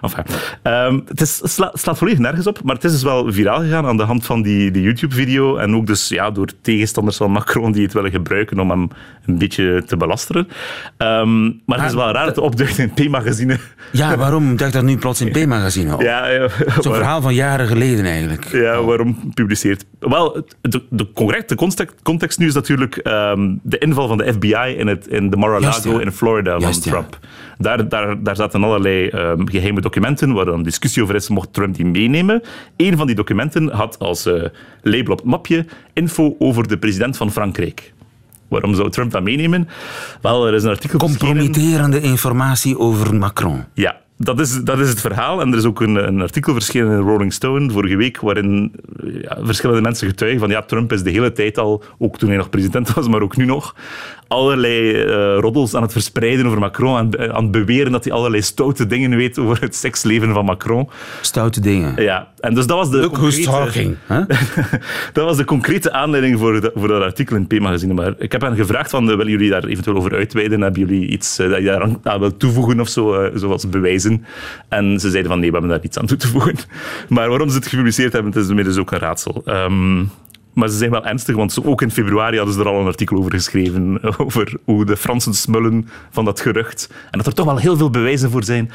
enfin, 0.00 0.24
um, 0.62 1.04
het 1.08 1.20
is, 1.20 1.40
sla, 1.44 1.70
slaat 1.74 1.98
volledig 1.98 2.18
nergens 2.20 2.46
op, 2.46 2.62
maar 2.62 2.74
het 2.74 2.84
is 2.84 2.92
dus 2.92 3.02
wel 3.02 3.32
viraal 3.32 3.60
gegaan 3.60 3.86
aan 3.86 3.96
de 3.96 4.02
hand 4.02 4.26
van 4.26 4.42
die, 4.42 4.70
die 4.70 4.82
YouTube-video. 4.82 5.56
En 5.56 5.76
ook 5.76 5.86
dus 5.86 6.08
ja, 6.08 6.30
door 6.30 6.48
tegenstanders 6.62 7.16
van 7.16 7.30
Macron 7.30 7.72
die 7.72 7.82
het 7.82 7.92
willen 7.92 8.10
gebruiken 8.10 8.60
om 8.60 8.70
hem 8.70 8.88
een 9.26 9.38
beetje 9.38 9.75
te 9.84 9.96
belasteren. 9.96 10.48
Um, 10.98 11.62
maar 11.66 11.78
het 11.78 11.88
is 11.88 11.94
wel 11.94 12.12
raar 12.12 12.26
dat 12.26 12.36
het 12.36 12.44
opduikt 12.44 12.78
in 12.78 12.90
P-magazine. 12.90 13.58
Ja, 13.92 14.16
waarom 14.16 14.56
duikt 14.56 14.74
dat 14.74 14.84
nu 14.84 14.96
plots 14.96 15.20
in 15.20 15.30
P-magazine 15.30 15.94
op? 15.94 16.02
Ja, 16.02 16.28
ja, 16.28 16.48
Zo'n 16.80 16.94
verhaal 16.94 17.22
van 17.22 17.34
jaren 17.34 17.66
geleden 17.66 18.04
eigenlijk. 18.04 18.44
Ja, 18.52 18.82
waarom 18.82 19.32
publiceert... 19.34 19.84
Wel, 19.98 20.46
de, 20.60 20.82
de 20.90 21.12
correcte 21.12 21.54
context, 21.54 21.94
context 22.02 22.38
nu 22.38 22.46
is 22.46 22.54
natuurlijk 22.54 23.00
um, 23.04 23.60
de 23.62 23.78
inval 23.78 24.08
van 24.08 24.16
de 24.16 24.32
FBI 24.32 24.74
in, 24.76 24.86
het, 24.86 25.06
in 25.06 25.30
de 25.30 25.36
Mar-a-Lago 25.36 25.92
ja. 25.92 26.00
in 26.00 26.12
Florida 26.12 26.58
Juist, 26.58 26.82
van 26.82 26.92
Trump. 26.92 27.18
Ja. 27.20 27.28
Daar, 27.58 27.88
daar, 27.88 28.22
daar 28.22 28.36
zaten 28.36 28.64
allerlei 28.64 29.08
um, 29.08 29.48
geheime 29.48 29.80
documenten 29.80 30.32
waar 30.32 30.44
dan 30.44 30.62
discussie 30.62 31.02
over 31.02 31.14
is, 31.14 31.28
mocht 31.28 31.52
Trump 31.52 31.74
die 31.74 31.86
meenemen. 31.86 32.42
Een 32.76 32.96
van 32.96 33.06
die 33.06 33.16
documenten 33.16 33.68
had 33.68 33.98
als 33.98 34.26
uh, 34.26 34.44
label 34.82 35.12
op 35.12 35.18
het 35.18 35.26
mapje 35.26 35.66
info 35.92 36.36
over 36.38 36.68
de 36.68 36.78
president 36.78 37.16
van 37.16 37.32
Frankrijk. 37.32 37.92
Waarom 38.48 38.74
zou 38.74 38.90
Trump 38.90 39.10
dat 39.10 39.22
meenemen? 39.22 39.68
Wel, 40.22 40.46
er 40.46 40.54
is 40.54 40.62
een 40.62 40.70
artikel 40.70 40.98
Compromitterende 40.98 42.00
informatie 42.00 42.78
over 42.78 43.14
Macron. 43.14 43.64
Ja, 43.74 43.96
dat 44.18 44.40
is, 44.40 44.62
dat 44.62 44.78
is 44.78 44.88
het 44.88 45.00
verhaal. 45.00 45.40
En 45.40 45.52
er 45.52 45.58
is 45.58 45.64
ook 45.64 45.80
een, 45.80 45.94
een 45.94 46.20
artikel 46.20 46.52
verschenen 46.52 46.98
in 46.98 47.06
Rolling 47.06 47.32
Stone 47.32 47.70
vorige 47.70 47.96
week, 47.96 48.20
waarin 48.20 48.72
ja, 49.04 49.38
verschillende 49.40 49.82
mensen 49.82 50.08
getuigen 50.08 50.40
van 50.40 50.48
ja, 50.48 50.62
Trump 50.62 50.92
is 50.92 51.02
de 51.02 51.10
hele 51.10 51.32
tijd 51.32 51.58
al, 51.58 51.82
ook 51.98 52.18
toen 52.18 52.28
hij 52.28 52.38
nog 52.38 52.50
president 52.50 52.94
was, 52.94 53.08
maar 53.08 53.22
ook 53.22 53.36
nu 53.36 53.44
nog, 53.44 53.74
allerlei 54.28 55.04
uh, 55.04 55.38
roddels 55.38 55.74
aan 55.74 55.82
het 55.82 55.92
verspreiden 55.92 56.46
over 56.46 56.58
Macron, 56.58 56.96
aan, 56.96 57.18
aan 57.18 57.42
het 57.42 57.50
beweren 57.50 57.92
dat 57.92 58.04
hij 58.04 58.12
allerlei 58.12 58.42
stoute 58.42 58.86
dingen 58.86 59.16
weet 59.16 59.38
over 59.38 59.60
het 59.60 59.74
seksleven 59.74 60.32
van 60.32 60.44
Macron. 60.44 60.88
Stoute 61.20 61.60
dingen. 61.60 62.02
Ja, 62.02 62.28
en 62.40 62.54
dus 62.54 62.66
dat 62.66 62.76
was 62.76 62.90
de 62.90 62.96
Look 62.96 63.14
concrete, 63.14 63.50
who's 63.50 63.64
talking. 63.64 63.96
Dat 65.12 65.24
was 65.24 65.36
de 65.36 65.44
concrete 65.44 65.92
aanleiding 65.92 66.38
voor, 66.38 66.60
de, 66.60 66.70
voor 66.74 66.88
dat 66.88 67.02
artikel 67.02 67.36
in 67.36 67.46
P-magazine. 67.46 67.94
Maar 67.94 68.14
ik 68.18 68.32
heb 68.32 68.40
hen 68.40 68.56
gevraagd 68.56 68.90
van, 68.90 69.06
willen 69.06 69.28
jullie 69.28 69.50
daar 69.50 69.64
eventueel 69.64 69.96
over 69.96 70.14
uitweiden? 70.14 70.60
Hebben 70.60 70.80
jullie 70.80 71.08
iets 71.08 71.40
uh, 71.40 71.50
dat 71.50 71.58
je 71.58 71.64
daar 71.64 71.88
aan 72.02 72.20
wilt 72.20 72.38
toevoegen 72.38 72.80
of 72.80 72.88
zo, 72.88 73.30
zoals 73.34 73.68
bewijzen? 73.68 74.24
En 74.68 75.00
ze 75.00 75.10
zeiden 75.10 75.30
van, 75.30 75.40
nee, 75.40 75.48
we 75.48 75.52
hebben 75.52 75.74
daar 75.74 75.82
niets 75.82 75.98
aan 75.98 76.06
toe 76.06 76.16
te 76.16 76.28
voegen. 76.28 76.54
Maar 77.08 77.28
waarom 77.28 77.48
ze 77.48 77.56
het 77.56 77.66
gepubliceerd 77.66 78.12
hebben, 78.12 78.32
het 78.32 78.42
is 78.42 78.48
inmiddels 78.48 78.76
ook 78.76 78.90
een 78.90 78.98
raadsel. 78.98 79.42
Um, 79.44 80.10
maar 80.56 80.68
ze 80.68 80.76
zijn 80.76 80.90
wel 80.90 81.06
ernstig, 81.06 81.34
want 81.34 81.64
ook 81.64 81.82
in 81.82 81.90
februari 81.90 82.36
hadden 82.36 82.54
ze 82.54 82.60
er 82.60 82.68
al 82.68 82.80
een 82.80 82.86
artikel 82.86 83.16
over 83.16 83.30
geschreven. 83.30 83.98
Over 84.26 84.56
hoe 84.64 84.84
de 84.84 84.96
Fransen 84.96 85.34
smullen 85.34 85.88
van 86.10 86.24
dat 86.24 86.40
gerucht. 86.40 86.90
En 87.10 87.18
dat 87.18 87.26
er 87.26 87.34
toch 87.34 87.46
wel 87.46 87.56
heel 87.56 87.76
veel 87.76 87.90
bewijzen 87.90 88.30
voor 88.30 88.44
zijn. 88.44 88.70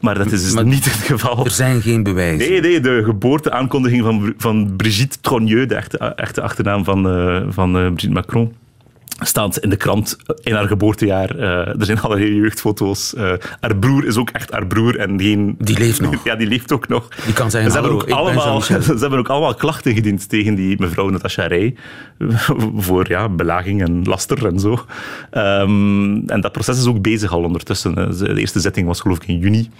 Maar 0.00 0.14
dat 0.18 0.32
is 0.32 0.42
dus 0.42 0.54
maar 0.54 0.64
niet 0.64 0.84
het 0.84 0.94
geval. 0.94 1.44
Er 1.44 1.50
zijn 1.50 1.82
geen 1.82 2.02
bewijzen. 2.02 2.50
Nee, 2.50 2.60
nee 2.60 2.80
de 2.80 3.02
geboorteaankondiging 3.04 4.02
van, 4.02 4.34
van 4.38 4.76
Brigitte 4.76 5.20
Trogneux, 5.20 5.68
de 5.68 5.74
echte, 5.74 5.98
echte 5.98 6.42
achternaam 6.42 6.84
van, 6.84 7.18
uh, 7.18 7.42
van 7.48 7.76
uh, 7.76 7.82
Brigitte 7.82 8.14
Macron. 8.14 8.52
Staat 9.18 9.58
in 9.58 9.70
de 9.70 9.76
krant 9.76 10.16
in 10.42 10.54
haar 10.54 10.66
geboortejaar. 10.66 11.38
Eh, 11.38 11.80
er 11.80 11.84
zijn 11.84 12.00
allerlei 12.00 12.34
jeugdfoto's. 12.34 13.14
Eh, 13.14 13.32
haar 13.60 13.76
broer 13.76 14.06
is 14.06 14.16
ook 14.16 14.30
echt 14.30 14.50
haar 14.50 14.66
broer 14.66 14.98
en 14.98 15.20
geen... 15.20 15.54
Die 15.58 15.78
leeft 15.78 16.00
nog. 16.00 16.14
Ja, 16.24 16.34
die 16.34 16.46
leeft 16.46 16.72
ook 16.72 16.88
nog. 16.88 17.08
Die 17.24 17.34
kan 17.34 17.50
zeggen, 17.50 17.70
ze 17.70 17.78
hebben, 17.78 17.94
ook 17.94 18.10
allemaal, 18.10 18.60
ze 18.62 18.96
hebben 18.98 19.18
ook 19.18 19.28
allemaal 19.28 19.54
klachten 19.54 19.94
gediend 19.94 20.28
tegen 20.28 20.54
die 20.54 20.76
mevrouw 20.80 21.08
Natasha 21.08 21.46
Rey. 21.46 21.74
voor 22.86 23.08
ja, 23.08 23.28
belaging 23.28 23.82
en 23.82 24.02
laster 24.04 24.46
en 24.46 24.60
zo. 24.60 24.84
Ehm, 25.30 26.28
en 26.28 26.40
dat 26.40 26.52
proces 26.52 26.78
is 26.78 26.86
ook 26.86 27.02
bezig 27.02 27.32
al 27.32 27.42
ondertussen. 27.42 27.94
De 28.18 28.38
eerste 28.38 28.60
zitting 28.60 28.86
was 28.86 29.00
geloof 29.00 29.16
ik 29.16 29.28
in 29.28 29.38
juni. 29.38 29.70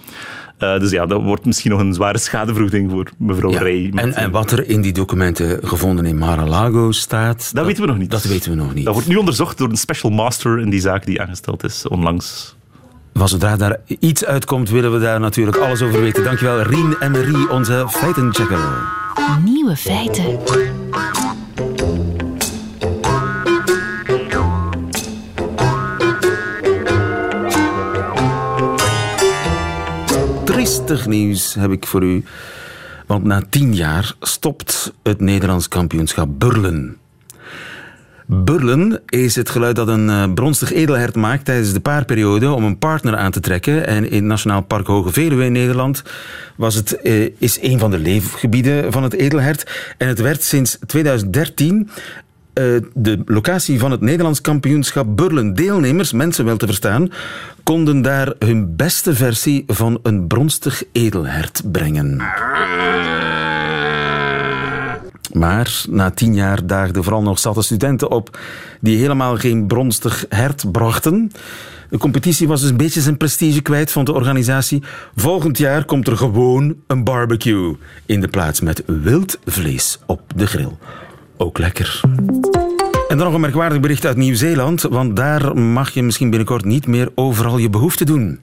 Eh, 0.57 0.79
dus 0.79 0.91
ja, 0.91 1.05
dat 1.05 1.23
wordt 1.23 1.45
misschien 1.45 1.71
nog 1.71 1.79
een 1.79 1.93
zware 1.93 2.17
schadevergoeding 2.17 2.91
voor 2.91 3.09
mevrouw 3.17 3.51
Ja, 3.51 3.59
Rey. 3.59 3.91
En, 3.95 4.13
en 4.13 4.31
wat 4.31 4.51
er 4.51 4.69
in 4.69 4.81
die 4.81 4.93
documenten 4.93 5.59
gevonden 5.63 6.05
in 6.05 6.17
Mar-a-Lago 6.17 6.91
staat... 6.91 7.49
Dat 7.53 7.65
weten 7.65 7.81
we 7.81 7.87
nog 7.87 7.97
niet. 7.97 8.11
Dat 8.11 8.23
weten 8.23 8.49
we 8.49 8.55
nog 8.57 8.73
niet. 8.73 8.85
Dat 8.85 8.93
wordt 8.93 9.09
nu 9.09 9.15
onderzocht 9.15 9.57
door 9.57 9.69
een 9.69 9.77
special 9.77 10.11
master 10.11 10.59
in 10.59 10.69
die 10.69 10.79
zaak 10.79 11.05
die 11.05 11.21
aangesteld 11.21 11.63
is 11.63 11.87
onlangs. 11.87 12.55
Maar 13.13 13.29
zodra 13.29 13.55
daar 13.55 13.79
iets 13.99 14.25
uitkomt, 14.25 14.69
willen 14.69 14.93
we 14.93 14.99
daar 14.99 15.19
natuurlijk 15.19 15.57
alles 15.57 15.81
over 15.81 16.01
weten. 16.01 16.23
Dankjewel, 16.23 16.61
Rien 16.61 16.95
en 16.99 17.11
Marie, 17.11 17.49
onze 17.49 17.85
feitenchecker. 17.87 18.59
Nieuwe 19.43 19.75
feiten. 19.75 20.39
Triestig 30.87 31.07
nieuws 31.07 31.53
heb 31.53 31.71
ik 31.71 31.85
voor 31.85 32.03
u. 32.03 32.23
Want 33.05 33.23
na 33.23 33.41
tien 33.49 33.75
jaar 33.75 34.15
stopt 34.19 34.93
het 35.03 35.19
Nederlands 35.19 35.67
kampioenschap 35.67 36.27
Burlen. 36.39 36.97
Burlen 38.25 39.01
is 39.05 39.35
het 39.35 39.49
geluid 39.49 39.75
dat 39.75 39.87
een 39.87 40.09
eh, 40.09 40.33
bronstig 40.33 40.73
edelhert 40.73 41.15
maakt 41.15 41.45
tijdens 41.45 41.73
de 41.73 41.79
paarperiode 41.79 42.51
om 42.51 42.63
een 42.63 42.77
partner 42.77 43.15
aan 43.15 43.31
te 43.31 43.39
trekken. 43.39 43.87
En 43.87 44.11
in 44.11 44.27
Nationaal 44.27 44.61
Park 44.61 44.87
Hoge 44.87 45.11
Veluwe 45.11 45.45
in 45.45 45.51
Nederland 45.51 46.03
was 46.55 46.75
het, 46.75 47.01
eh, 47.01 47.29
is 47.37 47.61
een 47.61 47.79
van 47.79 47.91
de 47.91 47.99
leefgebieden 47.99 48.91
van 48.91 49.03
het 49.03 49.13
edelhert. 49.13 49.93
En 49.97 50.07
het 50.07 50.19
werd 50.19 50.43
sinds 50.43 50.77
2013 50.85 51.89
eh, 51.89 52.03
de 52.93 53.21
locatie 53.25 53.79
van 53.79 53.91
het 53.91 54.01
Nederlands 54.01 54.41
kampioenschap 54.41 55.17
Burlen. 55.17 55.53
Deelnemers, 55.53 56.11
mensen 56.11 56.45
wel 56.45 56.57
te 56.57 56.65
verstaan, 56.65 57.11
konden 57.63 58.01
daar 58.01 58.33
hun 58.39 58.75
beste 58.75 59.15
versie 59.15 59.63
van 59.67 59.99
een 60.03 60.27
bronstig 60.27 60.83
edelhert 60.91 61.61
brengen. 61.71 62.21
Maar 65.33 65.83
na 65.89 66.11
tien 66.11 66.35
jaar 66.35 66.65
daagden 66.65 67.03
vooral 67.03 67.21
nog 67.21 67.39
zatte 67.39 67.61
studenten 67.61 68.11
op 68.11 68.39
die 68.81 68.97
helemaal 68.97 69.37
geen 69.37 69.67
bronstig 69.67 70.25
hert 70.29 70.71
brachten. 70.71 71.31
De 71.89 71.97
competitie 71.97 72.47
was 72.47 72.61
dus 72.61 72.69
een 72.69 72.77
beetje 72.77 73.01
zijn 73.01 73.17
prestige 73.17 73.61
kwijt, 73.61 73.91
vond 73.91 74.05
de 74.05 74.13
organisatie. 74.13 74.83
Volgend 75.15 75.57
jaar 75.57 75.85
komt 75.85 76.07
er 76.07 76.17
gewoon 76.17 76.75
een 76.87 77.03
barbecue 77.03 77.75
in 78.05 78.21
de 78.21 78.27
plaats 78.27 78.61
met 78.61 78.83
wild 78.85 79.39
vlees 79.45 79.99
op 80.05 80.21
de 80.35 80.47
grill. 80.47 80.77
Ook 81.37 81.57
lekker. 81.57 82.01
En 83.07 83.17
dan 83.17 83.25
nog 83.25 83.33
een 83.33 83.41
merkwaardig 83.41 83.79
bericht 83.79 84.05
uit 84.05 84.17
Nieuw-Zeeland, 84.17 84.81
want 84.81 85.15
daar 85.15 85.57
mag 85.57 85.89
je 85.89 86.03
misschien 86.03 86.29
binnenkort 86.29 86.65
niet 86.65 86.87
meer 86.87 87.09
overal 87.15 87.57
je 87.57 87.69
behoefte 87.69 88.05
doen. 88.05 88.39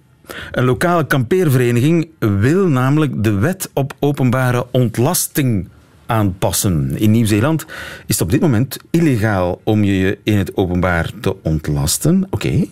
Een 0.52 0.64
lokale 0.64 1.06
kampeervereniging 1.06 2.08
wil 2.18 2.66
namelijk 2.66 3.24
de 3.24 3.32
wet 3.32 3.70
op 3.72 3.94
openbare 3.98 4.66
ontlasting 4.70 5.68
aanpassen. 6.06 6.98
In 6.98 7.10
Nieuw-Zeeland 7.10 7.66
is 8.06 8.18
het 8.18 8.20
op 8.20 8.30
dit 8.30 8.40
moment 8.40 8.76
illegaal 8.90 9.60
om 9.64 9.84
je 9.84 10.18
in 10.22 10.38
het 10.38 10.56
openbaar 10.56 11.10
te 11.20 11.36
ontlasten. 11.42 12.26
Oké. 12.30 12.66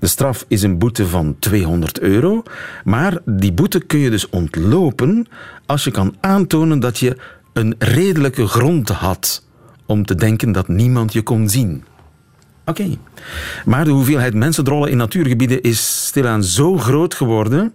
De 0.00 0.06
straf 0.06 0.44
is 0.48 0.62
een 0.62 0.78
boete 0.78 1.06
van 1.06 1.36
200 1.38 2.00
euro, 2.00 2.42
maar 2.84 3.18
die 3.24 3.52
boete 3.52 3.80
kun 3.80 3.98
je 3.98 4.10
dus 4.10 4.28
ontlopen 4.28 5.26
als 5.66 5.84
je 5.84 5.90
kan 5.90 6.16
aantonen 6.20 6.80
dat 6.80 6.98
je 6.98 7.16
een 7.52 7.74
redelijke 7.78 8.46
grond 8.46 8.88
had 8.88 9.45
om 9.86 10.04
te 10.04 10.14
denken 10.14 10.52
dat 10.52 10.68
niemand 10.68 11.12
je 11.12 11.22
kon 11.22 11.48
zien. 11.48 11.84
Oké. 12.64 12.96
Maar 13.64 13.84
de 13.84 13.90
hoeveelheid 13.90 14.34
mensendrollen 14.34 14.90
in 14.90 14.96
natuurgebieden 14.96 15.62
is 15.62 16.06
stilaan 16.06 16.44
zo 16.44 16.78
groot 16.78 17.14
geworden 17.14 17.72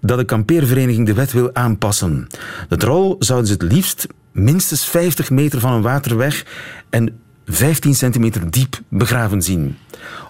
dat 0.00 0.18
de 0.18 0.24
kampeervereniging 0.24 1.06
de 1.06 1.14
wet 1.14 1.32
wil 1.32 1.54
aanpassen. 1.54 2.26
De 2.68 2.76
drol 2.76 3.16
zouden 3.18 3.48
ze 3.48 3.52
het 3.52 3.72
liefst 3.72 4.06
minstens 4.32 4.84
50 4.84 5.30
meter 5.30 5.60
van 5.60 5.72
een 5.72 5.82
water 5.82 6.16
weg 6.16 6.44
en 6.90 7.20
15 7.46 7.94
centimeter 7.94 8.50
diep 8.50 8.80
begraven 8.88 9.42
zien. 9.42 9.76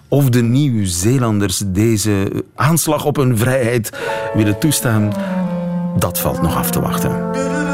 Of 0.07 0.29
de 0.29 0.41
Nieuw-Zeelanders 0.41 1.63
deze 1.65 2.43
aanslag 2.55 3.05
op 3.05 3.15
hun 3.15 3.37
vrijheid 3.37 3.91
willen 4.33 4.59
toestaan, 4.59 5.13
dat 5.97 6.19
valt 6.19 6.41
nog 6.41 6.55
af 6.55 6.71
te 6.71 6.81
wachten. 6.81 7.68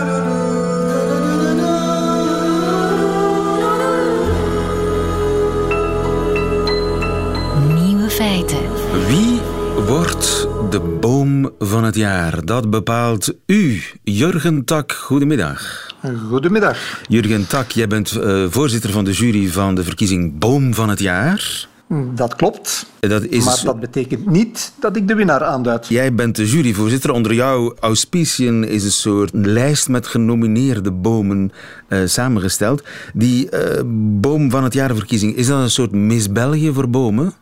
Het 11.95 12.03
jaar? 12.03 12.45
Dat 12.45 12.69
bepaalt 12.69 13.33
u, 13.45 13.81
Jurgen 14.03 14.65
Tak. 14.65 14.91
Goedemiddag. 14.91 15.87
Goedemiddag. 16.29 17.01
Jurgen 17.07 17.47
Tak, 17.47 17.71
jij 17.71 17.87
bent 17.87 18.11
eh, 18.11 18.45
voorzitter 18.49 18.91
van 18.91 19.03
de 19.03 19.11
jury 19.11 19.47
van 19.47 19.75
de 19.75 19.83
verkiezing 19.83 20.39
Boom 20.39 20.73
van 20.73 20.89
het 20.89 20.99
jaar. 20.99 21.67
Dat 22.15 22.35
klopt. 22.35 22.85
Dat 22.99 23.23
is, 23.23 23.45
Maar 23.45 23.61
dat 23.63 23.79
betekent 23.79 24.29
niet 24.29 24.73
dat 24.79 24.95
ik 24.95 25.07
de 25.07 25.15
winnaar 25.15 25.43
aanduid. 25.43 25.87
Jij 25.87 26.13
bent 26.13 26.35
de 26.35 26.49
juryvoorzitter. 26.49 27.11
Onder 27.11 27.33
jouw 27.33 27.75
auspiciën 27.79 28.63
is 28.63 28.83
een 28.83 28.91
soort 28.91 29.29
lijst 29.33 29.89
met 29.89 30.07
genomineerde 30.07 30.91
bomen 30.91 31.51
eh, 31.87 31.99
samengesteld. 32.05 32.83
Die 33.13 33.49
eh, 33.49 33.81
Boom 34.19 34.49
van 34.49 34.63
het 34.63 34.73
jaarverkiezing, 34.73 35.35
is 35.35 35.47
dat 35.47 35.59
een 35.59 35.71
soort 35.71 35.91
Miss 35.91 36.31
België 36.31 36.73
voor 36.73 36.89
bomen? 36.89 37.33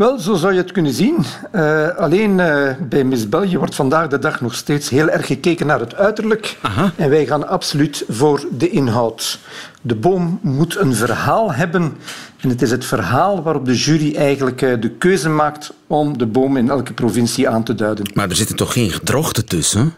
Wel, 0.00 0.18
zo 0.18 0.34
zou 0.34 0.52
je 0.52 0.58
het 0.58 0.72
kunnen 0.72 0.92
zien. 0.92 1.16
Eh, 1.50 1.88
alleen 1.96 2.40
eh, 2.40 2.70
bij 2.88 3.04
Miss 3.04 3.28
België 3.28 3.58
wordt 3.58 3.74
vandaag 3.74 4.08
de 4.08 4.18
dag 4.18 4.40
nog 4.40 4.54
steeds 4.54 4.88
heel 4.88 5.08
erg 5.08 5.26
gekeken 5.26 5.66
naar 5.66 5.80
het 5.80 5.94
uiterlijk. 5.94 6.58
Aha. 6.60 6.92
En 6.96 7.10
wij 7.10 7.26
gaan 7.26 7.48
absoluut 7.48 8.04
voor 8.08 8.44
de 8.50 8.70
inhoud. 8.70 9.38
De 9.82 9.94
boom 9.94 10.38
moet 10.42 10.76
een 10.76 10.94
verhaal 10.94 11.52
hebben. 11.52 11.96
En 12.40 12.48
het 12.48 12.62
is 12.62 12.70
het 12.70 12.84
verhaal 12.84 13.42
waarop 13.42 13.64
de 13.64 13.74
jury 13.74 14.16
eigenlijk 14.16 14.62
eh, 14.62 14.80
de 14.80 14.90
keuze 14.90 15.28
maakt 15.28 15.72
om 15.86 16.18
de 16.18 16.26
boom 16.26 16.56
in 16.56 16.70
elke 16.70 16.92
provincie 16.92 17.48
aan 17.48 17.62
te 17.62 17.74
duiden. 17.74 18.10
Maar 18.14 18.28
er 18.28 18.36
zitten 18.36 18.56
toch 18.56 18.72
geen 18.72 18.90
gedrochten 18.90 19.46
tussen? 19.46 19.94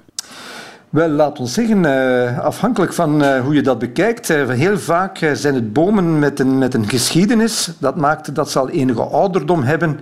Wel, 0.93 1.09
laat 1.09 1.39
ons 1.39 1.53
zeggen, 1.53 1.85
eh, 1.85 2.39
afhankelijk 2.39 2.93
van 2.93 3.23
eh, 3.23 3.41
hoe 3.41 3.55
je 3.55 3.63
dat 3.63 3.79
bekijkt, 3.79 4.31
eh, 4.31 4.49
heel 4.49 4.79
vaak 4.79 5.19
zijn 5.33 5.55
het 5.55 5.73
bomen 5.73 6.19
met 6.19 6.41
een, 6.41 6.59
met 6.59 6.75
een 6.75 6.89
geschiedenis. 6.89 7.71
Dat 7.79 7.97
maakt 7.97 8.35
dat 8.35 8.51
ze 8.51 8.59
al 8.59 8.69
enige 8.69 9.03
ouderdom 9.03 9.63
hebben. 9.63 10.01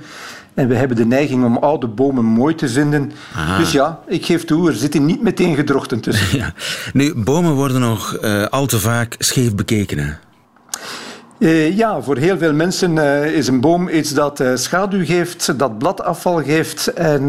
En 0.55 0.69
we 0.69 0.75
hebben 0.75 0.97
de 0.97 1.07
neiging 1.07 1.45
om 1.45 1.57
oude 1.57 1.87
bomen 1.87 2.25
mooi 2.25 2.55
te 2.55 2.69
vinden. 2.69 3.13
Dus 3.59 3.73
ja, 3.73 4.01
ik 4.07 4.25
geef 4.25 4.45
toe, 4.45 4.69
er 4.69 4.75
zitten 4.75 5.05
niet 5.05 5.23
meteen 5.23 5.55
gedrochten 5.55 6.01
tussen. 6.01 6.39
Ja. 6.39 6.53
Nu, 6.93 7.15
bomen 7.15 7.53
worden 7.53 7.81
nog 7.81 8.21
al 8.51 8.67
te 8.67 8.79
vaak 8.79 9.15
scheef 9.19 9.55
bekeken. 9.55 9.99
Hè? 9.99 11.65
Ja, 11.67 12.03
voor 12.03 12.17
heel 12.17 12.39
veel 12.39 12.53
mensen 12.53 12.99
is 13.35 13.49
een 13.49 13.61
boom 13.61 13.89
iets 13.89 14.11
dat 14.15 14.45
schaduw 14.55 15.05
geeft, 15.05 15.59
dat 15.59 15.79
bladafval 15.79 16.43
geeft. 16.43 16.87
En 16.87 17.29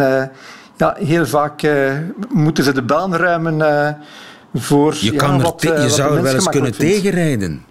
ja, 0.81 0.95
heel 0.99 1.25
vaak 1.25 1.61
eh, 1.63 1.93
moeten 2.29 2.63
ze 2.63 2.73
de 2.73 2.81
baan 2.81 3.15
ruimen 3.15 3.61
eh, 3.87 3.93
voor 4.53 4.95
Je, 4.99 5.13
kan 5.13 5.33
er 5.33 5.41
wat, 5.41 5.63
eh, 5.63 5.69
je 5.69 5.75
wat 5.75 5.83
de 5.83 5.89
zou 5.89 6.15
er 6.15 6.23
wel 6.23 6.33
eens 6.33 6.49
kunnen 6.49 6.73
vindt. 6.73 6.93
tegenrijden. 6.93 7.63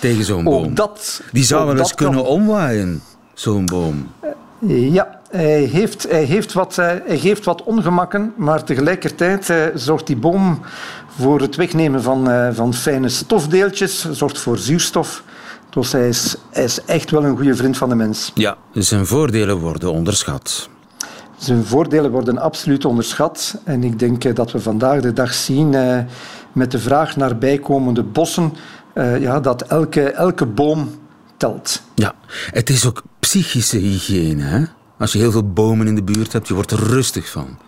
Tegen 0.00 0.24
zo'n 0.24 0.44
boom. 0.44 0.64
Ook 0.64 0.76
dat, 0.76 1.22
Die 1.32 1.44
zou 1.44 1.66
wel 1.66 1.78
eens 1.78 1.88
dat 1.88 1.94
kan. 1.94 2.06
kunnen 2.06 2.24
omwaaien, 2.26 3.02
zo'n 3.34 3.66
boom. 3.66 4.10
Ja, 4.66 5.20
hij, 5.30 5.62
heeft, 5.62 6.06
hij, 6.10 6.24
heeft 6.24 6.52
wat, 6.52 6.78
eh, 6.78 6.86
hij 7.04 7.18
geeft 7.18 7.44
wat 7.44 7.62
ongemakken, 7.62 8.32
maar 8.36 8.64
tegelijkertijd 8.64 9.50
eh, 9.50 9.56
zorgt 9.74 10.06
die 10.06 10.16
boom 10.16 10.60
voor 11.16 11.40
het 11.40 11.56
wegnemen 11.56 12.02
van, 12.02 12.30
eh, 12.30 12.48
van 12.52 12.74
fijne 12.74 13.08
stofdeeltjes, 13.08 14.10
zorgt 14.10 14.38
voor 14.38 14.58
zuurstof. 14.58 15.22
Dus 15.70 15.92
hij 15.92 16.08
is, 16.08 16.36
hij 16.50 16.64
is 16.64 16.84
echt 16.84 17.10
wel 17.10 17.24
een 17.24 17.36
goede 17.36 17.54
vriend 17.56 17.76
van 17.76 17.88
de 17.88 17.94
mens. 17.94 18.30
Ja, 18.34 18.56
zijn 18.72 19.06
voordelen 19.06 19.58
worden 19.58 19.92
onderschat. 19.92 20.68
Zijn 21.36 21.64
voordelen 21.64 22.10
worden 22.10 22.38
absoluut 22.38 22.84
onderschat. 22.84 23.60
En 23.64 23.84
ik 23.84 23.98
denk 23.98 24.24
eh, 24.24 24.34
dat 24.34 24.52
we 24.52 24.60
vandaag 24.60 25.00
de 25.00 25.12
dag 25.12 25.34
zien, 25.34 25.74
eh, 25.74 25.98
met 26.52 26.70
de 26.70 26.78
vraag 26.78 27.16
naar 27.16 27.38
bijkomende 27.38 28.02
bossen, 28.02 28.52
eh, 28.92 29.20
ja, 29.20 29.40
dat 29.40 29.62
elke, 29.62 30.10
elke 30.10 30.46
boom 30.46 30.90
telt. 31.36 31.82
Ja, 31.94 32.14
het 32.50 32.70
is 32.70 32.86
ook 32.86 33.02
psychische 33.18 33.76
hygiëne. 33.76 34.42
Hè? 34.42 34.64
Als 34.98 35.12
je 35.12 35.18
heel 35.18 35.30
veel 35.30 35.52
bomen 35.52 35.86
in 35.86 35.94
de 35.94 36.02
buurt 36.02 36.32
hebt, 36.32 36.48
je 36.48 36.54
wordt 36.54 36.70
er 36.70 36.78
rustig 36.78 37.30
van. 37.30 37.58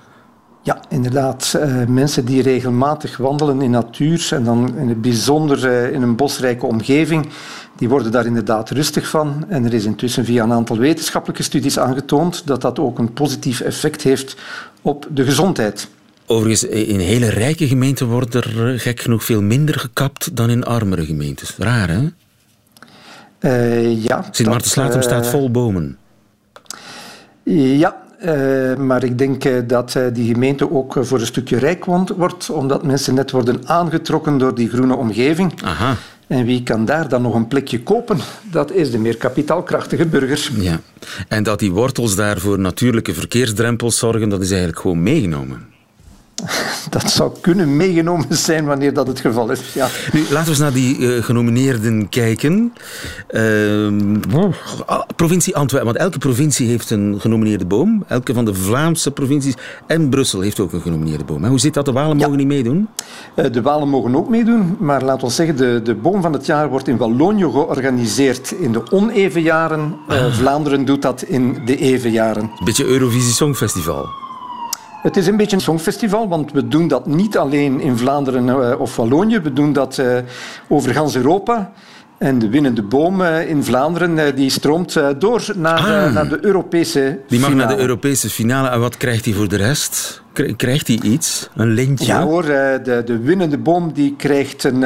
Ja, 0.67 0.81
inderdaad. 0.89 1.55
Uh, 1.57 1.85
mensen 1.85 2.25
die 2.25 2.43
regelmatig 2.43 3.17
wandelen 3.17 3.63
in 3.63 3.71
natuur 3.71 4.29
en 4.31 4.45
dan 4.45 4.79
in 4.79 4.89
het 4.89 5.01
bijzonder 5.01 5.65
uh, 5.65 5.93
in 5.93 6.03
een 6.03 6.17
bosrijke 6.17 6.67
omgeving, 6.67 7.29
die 7.77 7.89
worden 7.89 8.13
daar 8.13 8.27
inderdaad 8.27 8.71
rustig 8.71 9.09
van. 9.09 9.45
En 9.49 9.65
er 9.65 9.75
is 9.75 9.85
intussen 9.85 10.25
via 10.25 10.45
een 10.45 10.53
aantal 10.53 10.77
wetenschappelijke 10.77 11.43
studies 11.43 11.79
aangetoond 11.79 12.47
dat 12.47 12.61
dat 12.61 12.79
ook 12.79 12.99
een 12.99 13.13
positief 13.13 13.61
effect 13.61 14.03
heeft 14.03 14.37
op 14.83 15.07
de 15.11 15.25
gezondheid. 15.25 15.89
Overigens, 16.27 16.65
in 16.65 17.01
hele 17.01 17.29
rijke 17.29 17.67
gemeenten 17.67 18.07
wordt 18.07 18.35
er 18.35 18.73
eh, 18.73 18.79
gek 18.79 19.01
genoeg 19.01 19.25
veel 19.25 19.43
minder 19.43 19.79
gekapt 19.79 20.37
dan 20.37 20.51
in 20.51 20.65
armere 20.65 21.07
gemeentes. 21.07 21.55
Raar, 21.59 21.89
hè? 21.89 22.09
Uh, 23.41 24.05
ja. 24.05 24.25
Sint 24.31 24.77
uh, 24.79 25.01
staat 25.01 25.27
vol 25.27 25.51
bomen. 25.51 25.99
Ja, 27.53 28.06
uh, 28.25 28.77
maar 28.77 29.05
ik 29.05 29.19
denk 29.19 29.69
dat 29.69 29.99
die 30.13 30.33
gemeente 30.33 30.71
ook 30.71 30.97
voor 31.01 31.21
een 31.21 31.27
stukje 31.27 31.59
rijk 31.59 31.85
wordt, 32.17 32.51
omdat 32.51 32.85
mensen 32.85 33.15
net 33.15 33.31
worden 33.31 33.69
aangetrokken 33.69 34.39
door 34.39 34.55
die 34.55 34.69
groene 34.69 34.97
omgeving. 34.97 35.63
Aha. 35.63 35.97
En 36.27 36.45
wie 36.45 36.63
kan 36.63 36.85
daar 36.85 37.09
dan 37.09 37.23
nog 37.23 37.35
een 37.35 37.49
plekje 37.49 37.83
kopen? 37.83 38.19
Dat 38.51 38.73
is 38.73 38.91
de 38.91 38.99
meer 38.99 39.17
kapitaalkrachtige 39.17 40.07
burger. 40.07 40.51
Ja. 40.61 40.81
En 41.29 41.43
dat 41.43 41.59
die 41.59 41.73
wortels 41.73 42.17
daar 42.17 42.39
voor 42.39 42.59
natuurlijke 42.59 43.15
verkeersdrempels 43.15 43.99
zorgen, 43.99 44.29
dat 44.29 44.41
is 44.41 44.49
eigenlijk 44.51 44.81
gewoon 44.81 45.03
meegenomen. 45.03 45.75
Dat 46.91 47.11
zou 47.11 47.33
kunnen 47.41 47.77
meegenomen 47.77 48.27
zijn 48.29 48.65
wanneer 48.65 48.93
dat 48.93 49.07
het 49.07 49.21
geval 49.21 49.51
is. 49.51 49.73
Ja. 49.73 49.89
Nu, 50.13 50.21
laten 50.21 50.43
we 50.43 50.49
eens 50.49 50.59
naar 50.59 50.73
die 50.73 50.99
uh, 50.99 51.23
genomineerden 51.23 52.09
kijken. 52.09 52.73
Uh, 53.31 53.93
provincie 55.17 55.57
Antwerpen, 55.57 55.93
want 55.93 56.05
elke 56.05 56.19
provincie 56.19 56.69
heeft 56.69 56.91
een 56.91 57.17
genomineerde 57.21 57.65
boom. 57.65 58.05
Elke 58.09 58.35
van 58.35 58.45
de 58.45 58.55
Vlaamse 58.55 59.11
provincies 59.11 59.55
en 59.87 60.09
Brussel 60.09 60.41
heeft 60.41 60.61
ook 60.61 60.73
een 60.73 60.81
genomineerde 60.81 61.25
boom. 61.25 61.45
Hoe 61.45 61.61
zit 61.61 61.75
dat? 61.75 61.85
De 61.85 61.93
Walen 61.93 62.17
mogen 62.17 62.37
niet 62.37 62.47
meedoen? 62.47 62.89
Uh, 63.35 63.45
de 63.53 63.63
Walen 63.63 63.89
mogen 63.89 64.17
ook 64.17 64.29
meedoen, 64.29 64.77
maar 64.79 65.03
laten 65.03 65.27
we 65.27 65.33
zeggen, 65.33 65.57
de, 65.57 65.81
de 65.85 65.95
boom 65.95 66.23
van 66.23 66.33
het 66.33 66.47
jaar 66.47 66.69
wordt 66.69 66.89
in 66.89 66.97
Wallonië 66.97 67.51
georganiseerd 67.51 68.51
in 68.51 68.73
de 68.73 68.91
oneven 68.91 69.43
jaren. 69.43 69.97
Ah. 70.09 70.33
Vlaanderen 70.33 70.85
doet 70.85 71.03
dat 71.03 71.23
in 71.23 71.59
de 71.65 71.77
even 71.77 72.11
jaren. 72.11 72.43
Een 72.43 72.65
beetje 72.65 72.85
Eurovisie 72.85 73.33
Songfestival. 73.33 74.26
Het 75.07 75.17
is 75.17 75.27
een 75.27 75.37
beetje 75.37 75.57
een 75.57 75.63
songfestival, 75.63 76.29
want 76.29 76.53
we 76.53 76.69
doen 76.69 76.89
dat 76.89 77.07
niet 77.07 77.39
alleen 77.39 77.81
in 77.81 77.97
Vlaanderen 77.97 78.47
uh, 78.47 78.81
of 78.81 78.97
Wallonië. 78.97 79.41
We 79.41 79.53
doen 79.53 79.73
dat 79.73 79.99
uh, 79.99 80.17
over 80.69 80.93
gans 80.95 81.17
Europa. 81.17 81.73
En 82.19 82.39
de 82.39 82.49
winnende 82.49 82.83
boom 82.83 83.21
uh, 83.21 83.49
in 83.49 83.65
Vlaanderen 83.65 84.37
die 84.37 84.51
stroomt 84.51 85.01
door 85.19 85.45
naar, 85.55 85.79
ah, 85.79 86.13
naar 86.15 86.29
de 86.29 86.45
Europese 86.45 87.21
Die 87.29 87.41
mag 87.41 87.49
finale. 87.49 87.69
naar 87.69 87.77
de 87.77 87.83
Europese 87.83 88.31
finale. 88.31 88.69
En 88.69 88.81
wat 88.81 88.97
krijgt 88.97 89.25
hij 89.25 89.35
voor 89.35 89.49
de 89.49 89.57
rest? 89.57 90.23
Krijgt 90.57 90.87
hij 90.87 90.99
iets? 91.03 91.49
Een 91.55 91.69
lintje? 91.71 92.07
Ja 92.07 92.23
hoor, 92.23 92.43
de, 92.43 93.03
de 93.05 93.19
winnende 93.19 93.59
boom 93.59 93.93
die 93.93 94.15
krijgt 94.17 94.65
een, 94.65 94.81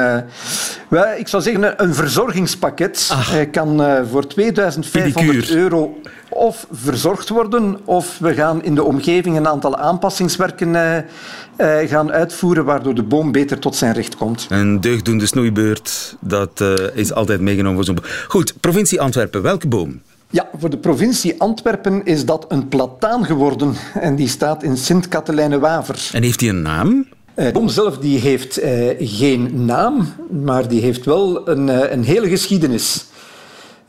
well, 0.88 1.18
ik 1.18 1.28
zou 1.28 1.42
zeggen 1.42 1.82
een 1.82 1.94
verzorgingspakket. 1.94 3.10
Hij 3.14 3.46
kan 3.46 4.04
voor 4.10 4.26
2500 4.26 5.50
euro 5.50 6.00
of 6.28 6.66
verzorgd 6.72 7.28
worden, 7.28 7.78
of 7.84 8.18
we 8.18 8.34
gaan 8.34 8.62
in 8.62 8.74
de 8.74 8.84
omgeving 8.84 9.36
een 9.36 9.48
aantal 9.48 9.76
aanpassingswerken 9.76 10.74
uh, 10.74 11.78
gaan 11.88 12.12
uitvoeren, 12.12 12.64
waardoor 12.64 12.94
de 12.94 13.02
boom 13.02 13.32
beter 13.32 13.58
tot 13.58 13.76
zijn 13.76 13.92
recht 13.94 14.16
komt. 14.16 14.46
Een 14.48 14.80
deugddoende 14.80 15.26
snoeibeurt, 15.26 16.16
dat 16.20 16.64
is 16.94 17.12
altijd 17.12 17.40
meegenomen 17.40 17.76
voor 17.76 17.84
zo'n 17.84 17.94
boom. 17.94 18.04
Goed, 18.28 18.54
provincie 18.60 19.00
Antwerpen, 19.00 19.42
welke 19.42 19.68
boom? 19.68 20.00
Ja, 20.32 20.48
voor 20.58 20.70
de 20.70 20.78
provincie 20.78 21.34
Antwerpen 21.38 22.04
is 22.04 22.24
dat 22.24 22.44
een 22.48 22.68
plataan 22.68 23.24
geworden. 23.24 23.74
En 23.94 24.16
die 24.16 24.28
staat 24.28 24.62
in 24.62 24.76
Sint-Katelijne-Waver. 24.76 26.10
En 26.12 26.22
heeft 26.22 26.40
hij 26.40 26.48
een 26.48 26.62
naam? 26.62 27.06
De 27.34 27.50
boom 27.52 27.68
zelf 27.68 27.98
die 27.98 28.18
heeft 28.18 28.60
geen 28.98 29.64
naam, 29.64 30.06
maar 30.42 30.68
die 30.68 30.80
heeft 30.80 31.04
wel 31.04 31.48
een, 31.48 31.92
een 31.92 32.04
hele 32.04 32.28
geschiedenis. 32.28 33.04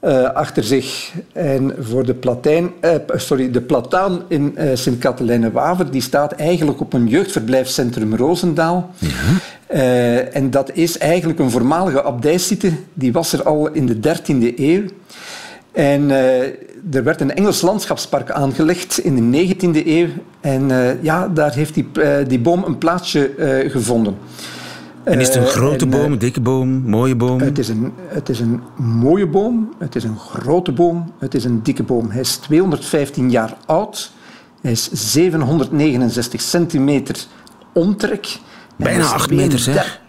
Uh, 0.04 0.24
achter 0.24 0.64
zich. 0.64 1.12
En 1.34 1.76
voor 1.80 2.06
de, 2.06 2.14
platijn, 2.14 2.72
sorry, 3.16 3.52
de 3.52 3.62
plataan 3.62 4.22
in 4.28 4.58
Sint-Katelijne-Waver, 4.74 5.92
die 5.92 6.02
staat 6.02 6.32
eigenlijk 6.32 6.80
op 6.80 6.94
een 6.94 7.08
jeugdverblijfscentrum 7.08 8.16
Roosendaal. 8.16 8.90
Ja. 8.98 9.78
en 10.20 10.50
dat 10.50 10.72
is 10.74 10.98
eigenlijk 10.98 11.40
een 11.40 11.52
voormalige 11.52 12.04
abdijsite. 12.04 12.72
Die 12.94 13.12
was 13.12 13.34
er 13.34 13.44
al 13.44 13.72
in 13.72 13.86
de 13.86 13.96
13e 13.96 14.58
eeuw. 14.58 14.84
En 15.72 16.10
er 16.92 17.04
werd 17.04 17.22
een 17.22 17.36
Engels 17.36 17.62
landschapspark 17.62 18.32
aangelegd 18.32 18.98
in 18.98 19.32
de 19.32 19.56
19e 19.56 19.88
eeuw. 19.88 20.08
En 20.40 20.70
ja, 21.02 21.28
daar 21.28 21.54
heeft 21.54 21.74
die, 21.74 21.88
die 22.28 22.40
boom 22.40 22.64
een 22.64 22.78
plaatsje 22.78 23.32
gevonden. 23.68 24.18
En 25.04 25.20
is 25.20 25.28
het 25.28 25.36
een 25.36 25.48
grote 25.48 25.86
en, 25.86 25.90
boom, 25.90 26.12
een 26.12 26.20
dikke 26.20 26.42
boom, 26.42 26.70
mooie 26.70 27.16
boom? 27.16 27.40
Het 27.40 27.60
is, 27.60 27.70
een, 27.70 27.94
het 28.08 28.30
is 28.30 28.40
een 28.40 28.62
mooie 28.78 29.28
boom, 29.28 29.74
het 29.80 29.96
is 29.96 30.04
een 30.04 30.18
grote 30.18 30.72
boom, 30.72 31.14
het 31.20 31.34
is 31.34 31.44
een 31.44 31.64
dikke 31.64 31.84
boom. 31.84 32.10
Hij 32.10 32.22
is 32.22 32.36
215 32.36 33.32
jaar 33.32 33.58
oud, 33.66 34.12
hij 34.62 34.72
is 34.72 34.92
769 34.92 36.42
centimeter 36.42 37.26
omtrek. 37.74 38.40
Bijna 38.76 39.06
8 39.06 39.32
meter, 39.32 39.60
zeg. 39.60 40.02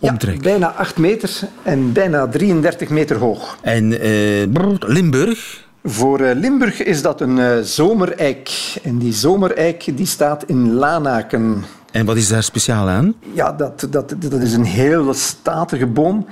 Omtrek. 0.00 0.34
Ja, 0.34 0.40
bijna 0.40 0.66
8 0.66 0.96
meter 0.96 1.40
en 1.62 1.92
bijna 1.92 2.28
33 2.28 2.88
meter 2.88 3.16
hoog. 3.16 3.58
En 3.60 4.06
uh, 4.06 4.76
Limburg? 4.78 5.66
Voor 5.84 6.20
uh, 6.20 6.30
Limburg 6.34 6.82
is 6.82 7.02
dat 7.02 7.20
een 7.20 7.36
uh, 7.36 7.58
zomereik. 7.60 8.50
En 8.82 8.98
die 8.98 9.12
zomereik 9.12 9.96
die 9.96 10.06
staat 10.06 10.44
in 10.44 10.72
Lanaken. 10.72 11.64
En 11.90 12.06
wat 12.06 12.16
is 12.16 12.28
daar 12.28 12.42
speciaal 12.42 12.88
aan? 12.88 13.14
Ja, 13.32 13.52
dat, 13.52 13.86
dat, 13.90 14.14
dat 14.18 14.40
is 14.40 14.52
een 14.52 14.64
heel 14.64 15.14
statige 15.14 15.86
boom. 15.86 16.26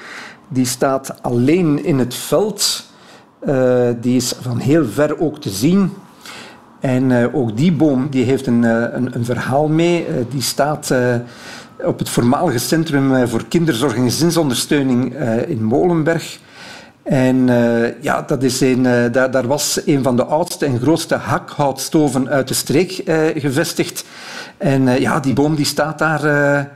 Die 0.48 0.66
staat 0.66 1.22
alleen 1.22 1.84
in 1.84 1.98
het 1.98 2.14
veld. 2.14 2.90
Uh, 3.46 3.88
die 4.00 4.16
is 4.16 4.34
van 4.40 4.58
heel 4.58 4.84
ver 4.86 5.20
ook 5.20 5.40
te 5.40 5.50
zien. 5.50 5.92
En 6.80 7.10
uh, 7.10 7.34
ook 7.34 7.56
die 7.56 7.72
boom 7.72 8.10
die 8.10 8.24
heeft 8.24 8.46
een, 8.46 8.62
uh, 8.62 8.70
een, 8.70 9.14
een, 9.14 9.24
verhaal 9.24 9.68
mee. 9.68 10.06
die 10.30 10.42
staat 10.42 10.94
op 11.84 11.98
het 11.98 12.08
voormalige 12.08 12.58
Centrum 12.58 13.28
voor 13.28 13.44
Kinderzorg 13.48 13.94
en 13.94 14.02
Gezinsondersteuning 14.02 15.14
in 15.46 15.64
Molenberg. 15.64 16.38
En 17.02 17.36
uh, 17.48 18.02
ja, 18.02 18.22
dat 18.22 18.42
is 18.42 18.60
een, 18.60 18.82
daar, 19.12 19.30
daar, 19.30 19.46
was 19.46 19.80
een 19.84 20.02
van 20.02 20.16
de 20.16 20.24
oudste 20.24 20.66
en 20.66 20.80
grootste 20.80 21.14
hakhoutstoven 21.14 22.28
uit 22.28 22.48
de 22.48 22.54
streek 22.54 23.02
gevestigd. 23.36 24.04
En 24.56 25.00
ja, 25.00 25.20
die 25.20 25.32
boom 25.32 25.54
die 25.54 25.64
staat 25.64 25.98
daar 25.98 26.70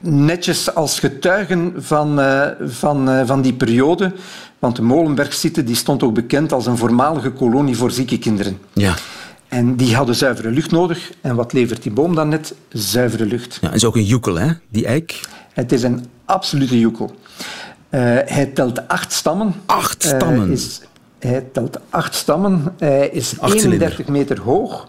netjes 0.00 0.74
als 0.74 0.98
getuigen 0.98 1.74
van, 1.76 2.20
van, 2.60 3.26
van 3.26 3.42
die 3.42 3.54
periode. 3.54 4.12
Want 4.58 4.76
de 4.76 4.82
Molenbergsite 4.82 5.64
die 5.64 5.76
stond 5.76 6.02
ook 6.02 6.14
bekend 6.14 6.52
als 6.52 6.66
een 6.66 6.76
voormalige 6.76 7.30
kolonie 7.30 7.76
voor 7.76 7.90
zieke 7.90 8.18
kinderen. 8.18 8.58
Ja. 8.72 8.94
En 9.48 9.76
die 9.76 9.96
hadden 9.96 10.14
zuivere 10.14 10.50
lucht 10.50 10.70
nodig. 10.70 11.12
En 11.20 11.36
wat 11.36 11.52
levert 11.52 11.82
die 11.82 11.92
boom 11.92 12.14
dan 12.14 12.28
net? 12.28 12.54
Zuivere 12.68 13.26
lucht. 13.26 13.58
Ja, 13.60 13.66
het 13.66 13.76
is 13.76 13.84
ook 13.84 13.96
een 13.96 14.04
joekel, 14.04 14.38
hè, 14.38 14.52
die 14.68 14.86
eik? 14.86 15.20
Het 15.52 15.72
is 15.72 15.82
een 15.82 16.04
absolute 16.24 16.78
joekel. 16.78 17.14
Uh, 17.90 18.00
hij 18.24 18.46
telt 18.54 18.88
acht 18.88 19.12
stammen. 19.12 19.54
Acht 19.66 20.02
stammen? 20.02 20.46
Uh, 20.46 20.52
is, 20.52 20.80
hij 21.18 21.44
telt 21.52 21.78
acht 21.90 22.14
stammen. 22.14 22.74
Hij 22.78 23.08
is 23.08 23.40
acht 23.40 23.54
31 23.54 23.90
cilinder. 23.90 24.12
meter 24.12 24.40
hoog. 24.40 24.88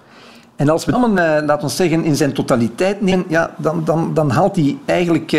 En 0.55 0.69
als 0.69 0.85
we 0.85 0.91
dan, 0.91 1.09
uh, 1.09 1.15
laten 1.17 1.67
we 1.67 1.73
zeggen, 1.73 2.03
in 2.03 2.15
zijn 2.15 2.33
totaliteit 2.33 3.01
nemen, 3.01 3.25
ja, 3.27 3.53
dan, 3.57 3.83
dan, 3.85 4.13
dan 4.13 4.29
haalt 4.29 4.55
hij 4.55 4.77
eigenlijk... 4.85 5.31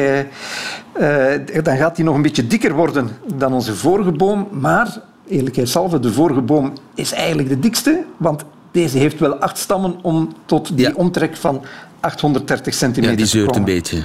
dan 1.63 1.77
gaat 1.77 1.97
hij 1.97 2.05
nog 2.05 2.15
een 2.15 2.23
beetje 2.23 2.47
dikker 2.47 2.75
worden 2.75 3.09
dan 3.35 3.53
onze 3.53 3.75
vorige 3.75 4.13
boom. 4.13 4.49
Maar, 4.51 5.01
eerlijkheidshalve, 5.29 6.01
de 6.01 6.13
vorige 6.13 6.41
boom 6.41 6.73
is 6.95 7.13
eigenlijk 7.13 7.49
de 7.49 7.59
dikste. 7.59 8.05
Want 8.17 8.45
deze 8.71 8.99
heeft 8.99 9.19
wel 9.19 9.35
acht 9.35 9.59
stammen 9.59 9.99
om 10.03 10.33
tot 10.47 10.77
die 10.77 10.87
ja. 10.87 10.93
omtrek 10.95 11.37
van 11.37 11.63
830 12.01 12.75
centimeter 12.75 13.11
Ja, 13.11 13.17
die 13.17 13.27
zeurt 13.27 13.57
een 13.57 13.65
beetje. 13.65 14.05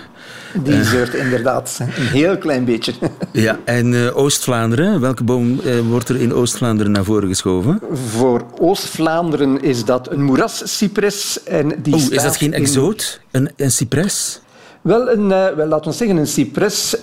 Die 0.63 0.83
zeurt 0.83 1.13
inderdaad 1.13 1.79
een 1.81 2.05
heel 2.05 2.37
klein 2.37 2.65
beetje. 2.65 2.93
Ja, 3.31 3.59
en 3.63 3.91
uh, 3.91 4.17
Oost-Vlaanderen, 4.17 4.99
welke 4.99 5.23
boom 5.23 5.59
uh, 5.63 5.79
wordt 5.79 6.09
er 6.09 6.21
in 6.21 6.33
Oost-Vlaanderen 6.33 6.91
naar 6.91 7.03
voren 7.03 7.27
geschoven? 7.27 7.79
Voor 7.93 8.45
Oost-Vlaanderen 8.59 9.61
is 9.61 9.85
dat 9.85 10.11
een 10.11 10.23
moerascypres. 10.23 11.43
En 11.43 11.73
die 11.81 11.93
oh, 11.93 11.99
is 11.99 12.23
dat 12.23 12.37
geen 12.37 12.53
exoot? 12.53 13.21
In... 13.31 13.41
Een, 13.41 13.51
een 13.55 13.71
cypres? 13.71 14.39
Wel, 14.81 15.11
een, 15.11 15.29
uh, 15.29 15.47
wel, 15.47 15.67
laten 15.67 15.91
we 15.91 15.97
zeggen, 15.97 16.17
een 16.17 16.27
cypres 16.27 16.95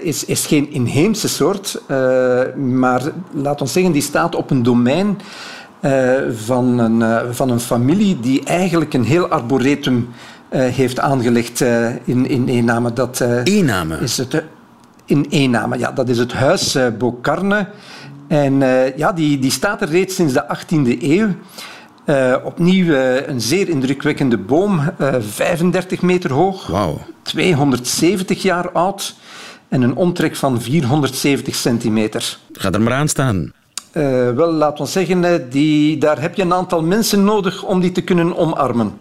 is, 0.00 0.24
is 0.24 0.46
geen 0.46 0.70
inheemse 0.70 1.28
soort, 1.28 1.80
maar 2.56 3.02
laten 3.32 3.66
we 3.66 3.72
zeggen, 3.72 3.92
die 3.92 4.02
staat 4.02 4.34
op 4.34 4.50
een 4.50 4.62
domein 4.62 5.18
van, 6.34 6.78
een, 6.78 7.34
van 7.34 7.50
een 7.50 7.60
familie 7.60 8.20
die 8.20 8.44
eigenlijk 8.44 8.94
een 8.94 9.04
heel 9.04 9.28
arboretum 9.28 10.08
uh, 10.50 10.64
heeft 10.64 11.00
aangelegd 11.00 11.60
in, 12.04 12.28
in 12.28 12.48
Eename. 12.48 12.92
Dat, 12.92 13.24
Eename? 13.44 13.98
Is 13.98 14.16
het, 14.16 14.42
in 15.04 15.26
Eename, 15.30 15.78
ja. 15.78 15.92
Dat 15.92 16.08
is 16.08 16.18
het 16.18 16.32
huis 16.32 16.78
Bocarne. 16.98 17.68
En 18.28 18.58
ja, 18.96 19.12
die, 19.12 19.38
die 19.38 19.50
staat 19.50 19.82
er 19.82 19.88
reeds 19.88 20.14
sinds 20.14 20.32
de 20.32 20.44
18e 20.56 21.02
eeuw. 21.02 21.28
Uh, 22.06 22.36
opnieuw 22.44 22.84
uh, 22.84 23.26
een 23.26 23.40
zeer 23.40 23.68
indrukwekkende 23.68 24.38
boom, 24.38 24.80
uh, 25.00 25.14
35 25.20 26.02
meter 26.02 26.32
hoog, 26.32 26.66
wow. 26.66 26.98
270 27.22 28.42
jaar 28.42 28.70
oud 28.70 29.14
en 29.68 29.82
een 29.82 29.94
omtrek 29.96 30.36
van 30.36 30.62
470 30.62 31.54
centimeter. 31.54 32.38
Ga 32.52 32.70
er 32.70 32.80
maar 32.80 32.92
aan 32.92 33.08
staan. 33.08 33.52
Uh, 33.96 34.30
wel, 34.30 34.52
laat 34.52 34.80
ons 34.80 34.92
zeggen, 34.92 35.48
die, 35.50 35.98
daar 35.98 36.20
heb 36.20 36.34
je 36.34 36.42
een 36.42 36.52
aantal 36.52 36.82
mensen 36.82 37.24
nodig 37.24 37.62
om 37.62 37.80
die 37.80 37.92
te 37.92 38.00
kunnen 38.00 38.36
omarmen. 38.36 38.92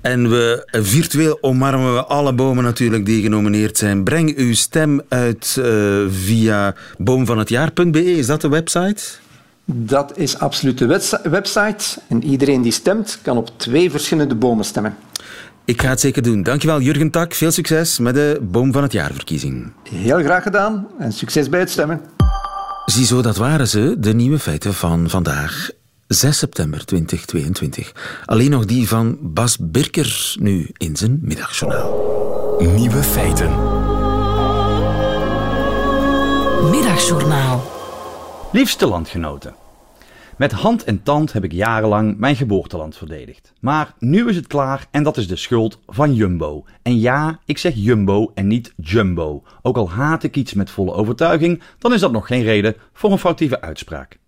En 0.00 0.30
we, 0.30 0.68
virtueel 0.70 1.38
omarmen 1.40 1.94
we 1.94 2.04
alle 2.04 2.32
bomen 2.32 2.64
natuurlijk 2.64 3.06
die 3.06 3.22
genomineerd 3.22 3.78
zijn. 3.78 4.04
Breng 4.04 4.36
uw 4.36 4.54
stem 4.54 5.00
uit 5.08 5.56
uh, 5.58 5.66
via 6.10 6.74
boomvanhetjaar.be. 6.98 8.16
Is 8.16 8.26
dat 8.26 8.40
de 8.40 8.48
website? 8.48 9.02
Dat 9.64 10.12
is 10.16 10.38
absoluut 10.38 10.78
de 10.78 10.86
website. 11.22 12.00
En 12.08 12.24
iedereen 12.24 12.62
die 12.62 12.72
stemt, 12.72 13.18
kan 13.22 13.36
op 13.36 13.50
twee 13.56 13.90
verschillende 13.90 14.34
bomen 14.34 14.64
stemmen. 14.64 14.96
Ik 15.64 15.82
ga 15.82 15.88
het 15.88 16.00
zeker 16.00 16.22
doen. 16.22 16.42
Dankjewel 16.42 16.80
Jurgen 16.80 17.10
Tak. 17.10 17.34
Veel 17.34 17.50
succes 17.50 17.98
met 17.98 18.14
de 18.14 18.38
Boom 18.42 18.72
van 18.72 18.82
het 18.82 18.92
Jaarverkiezing. 18.92 19.72
Heel 19.90 20.18
graag 20.18 20.42
gedaan 20.42 20.86
en 20.98 21.12
succes 21.12 21.48
bij 21.48 21.60
het 21.60 21.70
stemmen. 21.70 22.00
Ziezo, 22.90 23.22
dat 23.22 23.36
waren 23.36 23.68
ze, 23.68 23.96
de 23.98 24.14
nieuwe 24.14 24.38
feiten 24.38 24.74
van 24.74 25.10
vandaag. 25.10 25.70
6 26.06 26.38
september 26.38 26.84
2022. 26.84 27.92
Alleen 28.24 28.50
nog 28.50 28.64
die 28.64 28.88
van 28.88 29.18
Bas 29.20 29.56
Birker 29.60 30.34
nu 30.40 30.70
in 30.72 30.96
zijn 30.96 31.18
middagjournaal. 31.22 32.56
Nieuwe 32.58 33.02
feiten. 33.02 33.50
Middagjournaal. 36.70 37.70
Liefste 38.52 38.86
landgenoten. 38.86 39.54
Met 40.38 40.52
hand 40.52 40.84
en 40.84 41.02
tand 41.02 41.32
heb 41.32 41.44
ik 41.44 41.52
jarenlang 41.52 42.18
mijn 42.18 42.36
geboorteland 42.36 42.96
verdedigd. 42.96 43.52
Maar 43.60 43.94
nu 43.98 44.28
is 44.28 44.36
het 44.36 44.46
klaar 44.46 44.86
en 44.90 45.02
dat 45.02 45.16
is 45.16 45.28
de 45.28 45.36
schuld 45.36 45.80
van 45.86 46.14
Jumbo. 46.14 46.64
En 46.82 46.98
ja, 46.98 47.40
ik 47.44 47.58
zeg 47.58 47.72
Jumbo 47.76 48.30
en 48.34 48.46
niet 48.46 48.72
Jumbo. 48.76 49.42
Ook 49.62 49.76
al 49.76 49.90
haat 49.90 50.22
ik 50.22 50.36
iets 50.36 50.54
met 50.54 50.70
volle 50.70 50.92
overtuiging, 50.92 51.62
dan 51.78 51.92
is 51.92 52.00
dat 52.00 52.12
nog 52.12 52.26
geen 52.26 52.42
reden 52.42 52.74
voor 52.92 53.12
een 53.12 53.18
foutieve 53.18 53.60
uitspraak. 53.60 54.18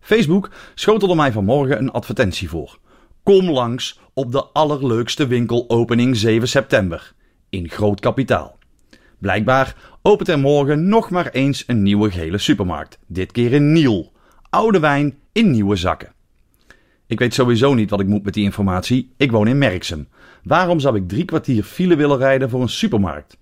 Facebook 0.00 0.50
schotelde 0.74 1.14
mij 1.14 1.32
vanmorgen 1.32 1.78
een 1.78 1.90
advertentie 1.90 2.48
voor. 2.48 2.78
Kom 3.22 3.50
langs 3.50 4.00
op 4.14 4.32
de 4.32 4.44
allerleukste 4.44 5.26
winkelopening 5.26 6.16
7 6.16 6.48
september. 6.48 7.12
In 7.48 7.68
groot 7.68 8.00
kapitaal. 8.00 8.58
Blijkbaar 9.18 9.76
opent 10.02 10.28
er 10.28 10.38
morgen 10.38 10.88
nog 10.88 11.10
maar 11.10 11.28
eens 11.28 11.64
een 11.66 11.82
nieuwe 11.82 12.10
gele 12.10 12.38
supermarkt. 12.38 12.98
Dit 13.06 13.32
keer 13.32 13.52
in 13.52 13.72
Niel. 13.72 14.16
Oude 14.50 14.80
wijn 14.80 15.18
in 15.32 15.50
nieuwe 15.50 15.76
zakken. 15.76 16.12
Ik 17.06 17.18
weet 17.18 17.34
sowieso 17.34 17.74
niet 17.74 17.90
wat 17.90 18.00
ik 18.00 18.06
moet 18.06 18.24
met 18.24 18.34
die 18.34 18.44
informatie. 18.44 19.12
Ik 19.16 19.30
woon 19.30 19.48
in 19.48 19.58
Merksem. 19.58 20.08
Waarom 20.42 20.80
zou 20.80 20.96
ik 20.96 21.08
drie 21.08 21.24
kwartier 21.24 21.62
file 21.62 21.96
willen 21.96 22.18
rijden 22.18 22.50
voor 22.50 22.60
een 22.60 22.68
supermarkt? 22.68 23.36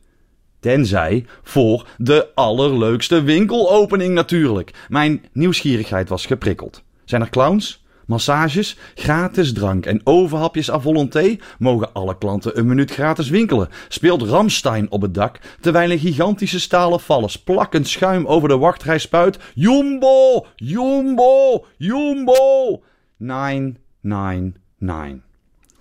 Tenzij 0.60 1.26
voor 1.42 1.88
de 1.96 2.28
allerleukste 2.34 3.22
winkelopening 3.22 4.14
natuurlijk. 4.14 4.86
Mijn 4.88 5.24
nieuwsgierigheid 5.32 6.08
was 6.08 6.26
geprikkeld. 6.26 6.82
Zijn 7.04 7.22
er 7.22 7.30
clowns? 7.30 7.84
Massages, 8.06 8.76
gratis 8.94 9.52
drank 9.52 9.86
en 9.86 10.00
overhapjes 10.04 10.70
à 10.70 10.80
volonté 10.80 11.36
mogen 11.58 11.92
alle 11.92 12.18
klanten 12.18 12.58
een 12.58 12.66
minuut 12.66 12.90
gratis 12.90 13.28
winkelen. 13.28 13.68
Speelt 13.88 14.22
Ramstein 14.22 14.90
op 14.90 15.02
het 15.02 15.14
dak, 15.14 15.40
terwijl 15.60 15.90
een 15.90 15.98
gigantische 15.98 16.60
stalen 16.60 17.00
vallers 17.00 17.42
plakkend 17.42 17.88
schuim 17.88 18.26
over 18.26 18.48
de 18.48 18.56
wachtrij 18.56 18.98
spuit. 18.98 19.38
Jumbo! 19.54 20.46
Jumbo! 20.56 21.64
Jumbo! 21.76 22.82
999. 23.16 25.24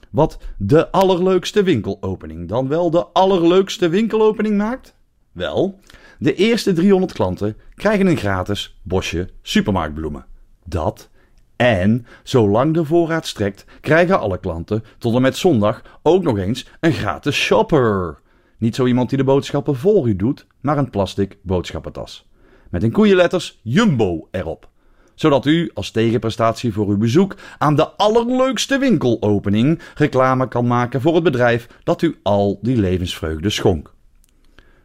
Wat 0.10 0.38
de 0.58 0.92
allerleukste 0.92 1.64
winkelopening 1.64 2.48
dan 2.48 2.68
wel 2.68 2.90
de 2.90 3.06
allerleukste 3.06 3.90
winkelopening 3.90 4.58
maakt? 4.58 4.96
Wel, 5.32 5.80
de 6.20 6.36
eerste 6.36 6.74
300 6.74 7.14
klanten 7.14 7.58
krijgen 7.76 8.08
een 8.08 8.18
gratis 8.18 8.80
bosje 8.84 9.30
supermarktbloemen. 9.42 10.26
Dat 10.64 11.10
en 11.56 12.06
zolang 12.24 12.74
de 12.74 12.86
voorraad 12.86 13.28
strekt, 13.28 13.66
krijgen 13.82 14.20
alle 14.20 14.40
klanten 14.40 14.84
tot 14.98 15.16
en 15.16 15.22
met 15.22 15.38
zondag 15.38 15.82
ook 16.04 16.24
nog 16.24 16.38
eens 16.38 16.68
een 16.80 16.94
gratis 16.94 17.36
shopper. 17.36 18.20
Niet 18.58 18.76
zo 18.76 18.86
iemand 18.86 19.10
die 19.10 19.18
de 19.18 19.24
boodschappen 19.24 19.76
voor 19.76 20.08
u 20.08 20.16
doet, 20.16 20.48
maar 20.62 20.78
een 20.78 20.90
plastic 20.90 21.38
boodschappentas. 21.42 22.30
Met 22.70 22.84
een 22.84 22.92
koeienletters 22.92 23.60
Jumbo 23.64 24.28
erop. 24.32 24.70
Zodat 25.16 25.46
u 25.46 25.72
als 25.74 25.92
tegenprestatie 25.92 26.74
voor 26.74 26.88
uw 26.88 26.98
bezoek 26.98 27.36
aan 27.58 27.76
de 27.76 27.88
allerleukste 27.88 28.78
winkelopening 28.78 29.80
reclame 29.96 30.48
kan 30.48 30.68
maken 30.68 31.02
voor 31.02 31.14
het 31.14 31.24
bedrijf 31.24 31.68
dat 31.84 32.02
u 32.02 32.20
al 32.24 32.60
die 32.62 32.78
levensvreugde 32.78 33.50
schonk. 33.50 33.94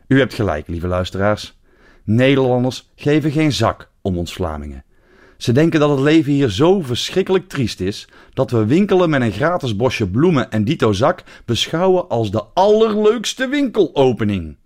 U 0.08 0.18
hebt 0.18 0.34
gelijk, 0.34 0.68
lieve 0.68 0.86
luisteraars. 0.86 1.58
Nederlanders 2.04 2.90
geven 2.94 3.30
geen 3.30 3.52
zak 3.52 3.90
om 4.02 4.18
ons 4.18 4.32
Vlamingen. 4.32 4.84
Ze 5.40 5.52
denken 5.52 5.80
dat 5.80 5.90
het 5.90 6.00
leven 6.00 6.32
hier 6.32 6.50
zo 6.50 6.80
verschrikkelijk 6.80 7.48
triest 7.48 7.80
is 7.80 8.08
dat 8.32 8.50
we 8.50 8.66
winkelen 8.66 9.10
met 9.10 9.20
een 9.20 9.32
gratis 9.32 9.76
bosje 9.76 10.10
bloemen 10.10 10.50
en 10.50 10.64
dito 10.64 10.92
zak 10.92 11.22
beschouwen 11.44 12.08
als 12.08 12.30
de 12.30 12.44
allerleukste 12.54 13.48
winkelopening. 13.48 14.56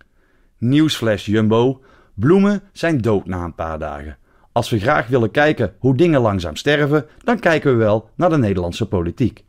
Nieuwsflash 0.57 1.25
Jumbo: 1.25 1.81
bloemen 2.13 2.61
zijn 2.71 3.01
dood 3.01 3.25
na 3.25 3.43
een 3.43 3.55
paar 3.55 3.79
dagen. 3.79 4.17
Als 4.51 4.69
we 4.69 4.79
graag 4.79 5.07
willen 5.07 5.31
kijken 5.31 5.73
hoe 5.79 5.97
dingen 5.97 6.21
langzaam 6.21 6.55
sterven, 6.55 7.05
dan 7.23 7.39
kijken 7.39 7.71
we 7.71 7.77
wel 7.77 8.09
naar 8.15 8.29
de 8.29 8.37
Nederlandse 8.37 8.85
politiek. 8.85 9.43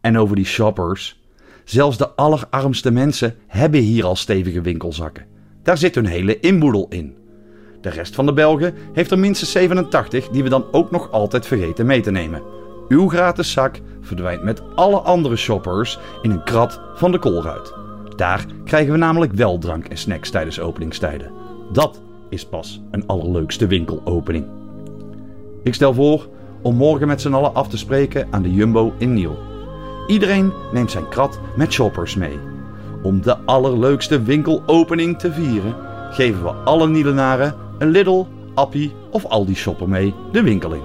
En 0.00 0.18
over 0.18 0.36
die 0.36 0.46
shoppers. 0.46 1.20
Zelfs 1.64 1.98
de 1.98 2.08
allerarmste 2.08 2.90
mensen 2.90 3.34
hebben 3.46 3.80
hier 3.80 4.04
al 4.04 4.16
stevige 4.16 4.60
winkelzakken. 4.60 5.26
Daar 5.62 5.78
zit 5.78 5.94
hun 5.94 6.06
hele 6.06 6.40
inboedel 6.40 6.86
in. 6.88 7.16
De 7.80 7.88
rest 7.88 8.14
van 8.14 8.26
de 8.26 8.32
Belgen 8.32 8.74
heeft 8.92 9.10
er 9.10 9.18
minstens 9.18 9.52
87 9.52 10.28
die 10.28 10.42
we 10.42 10.48
dan 10.48 10.64
ook 10.72 10.90
nog 10.90 11.10
altijd 11.10 11.46
vergeten 11.46 11.86
mee 11.86 12.00
te 12.00 12.10
nemen. 12.10 12.42
Uw 12.88 13.08
gratis 13.08 13.52
zak 13.52 13.80
verdwijnt 14.00 14.42
met 14.42 14.62
alle 14.74 14.98
andere 14.98 15.36
shoppers 15.36 15.98
in 16.22 16.30
een 16.30 16.44
krat 16.44 16.80
van 16.94 17.12
de 17.12 17.18
koolruit. 17.18 17.72
Daar 18.16 18.46
krijgen 18.64 18.92
we 18.92 18.98
namelijk 18.98 19.32
wel 19.32 19.58
drank 19.58 19.86
en 19.86 19.96
snacks 19.96 20.30
tijdens 20.30 20.60
openingstijden. 20.60 21.32
Dat 21.72 22.02
is 22.28 22.46
pas 22.46 22.80
een 22.90 23.06
allerleukste 23.06 23.66
winkelopening. 23.66 24.46
Ik 25.62 25.74
stel 25.74 25.94
voor 25.94 26.28
om 26.62 26.76
morgen 26.76 27.06
met 27.06 27.20
z'n 27.20 27.32
allen 27.32 27.54
af 27.54 27.68
te 27.68 27.78
spreken 27.78 28.28
aan 28.30 28.42
de 28.42 28.54
Jumbo 28.54 28.94
in 28.98 29.12
Niel. 29.12 29.38
Iedereen 30.06 30.52
neemt 30.72 30.90
zijn 30.90 31.08
krat 31.08 31.40
met 31.56 31.72
shoppers 31.72 32.14
mee. 32.14 32.38
Om 33.02 33.22
de 33.22 33.36
allerleukste 33.38 34.22
winkelopening 34.22 35.18
te 35.18 35.32
vieren, 35.32 35.76
geven 36.10 36.42
we 36.42 36.50
alle 36.50 36.88
Nielenaren 36.88 37.54
een 37.78 37.88
Lidl, 37.88 38.24
Appie 38.54 38.92
of 39.10 39.24
Aldi 39.24 39.54
shopper 39.54 39.88
mee 39.88 40.14
de 40.32 40.42
winkel 40.42 40.74
in. 40.74 40.82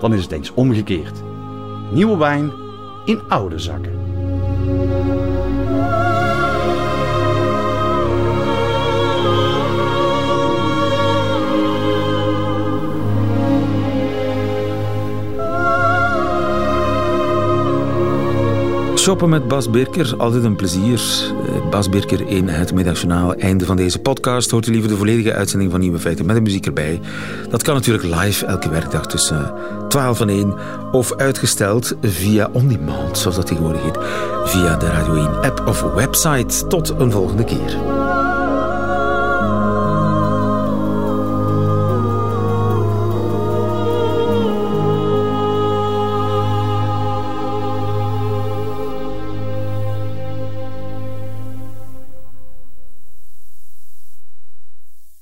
Dan 0.00 0.14
is 0.14 0.22
het 0.22 0.32
eens 0.32 0.54
omgekeerd. 0.54 1.22
Nieuwe 1.92 2.16
wijn 2.16 2.52
in 3.04 3.20
oude 3.28 3.58
zakken. 3.58 4.07
Shoppen 19.08 19.28
met 19.28 19.48
Bas 19.48 19.70
Birker, 19.70 20.14
altijd 20.16 20.44
een 20.44 20.56
plezier. 20.56 21.00
Eh, 21.46 21.68
Bas 21.70 21.88
Birker 21.88 22.26
in 22.26 22.48
het 22.48 22.74
middagjournaal. 22.74 23.34
Einde 23.34 23.64
van 23.64 23.76
deze 23.76 23.98
podcast. 23.98 24.50
Hoort 24.50 24.66
u 24.66 24.70
liever 24.70 24.90
de 24.90 24.96
volledige 24.96 25.32
uitzending 25.32 25.70
van 25.70 25.80
Nieuwe 25.80 25.98
Feiten 25.98 26.26
met 26.26 26.36
de 26.36 26.42
muziek 26.42 26.66
erbij. 26.66 27.00
Dat 27.50 27.62
kan 27.62 27.74
natuurlijk 27.74 28.04
live 28.04 28.46
elke 28.46 28.68
werkdag 28.68 29.06
tussen 29.06 29.52
12 29.88 30.20
en 30.20 30.28
1. 30.28 30.54
Of 30.92 31.14
uitgesteld 31.14 31.96
via 32.02 32.48
On 32.52 32.68
Demand, 32.68 33.18
zoals 33.18 33.36
dat 33.36 33.46
tegenwoordig 33.46 33.82
heet. 33.82 33.98
Via 34.44 34.76
de 34.76 34.86
Radio 34.86 35.14
1 35.14 35.40
app 35.40 35.62
of 35.66 35.80
website. 35.80 36.66
Tot 36.66 36.94
een 36.98 37.10
volgende 37.10 37.44
keer. 37.44 37.76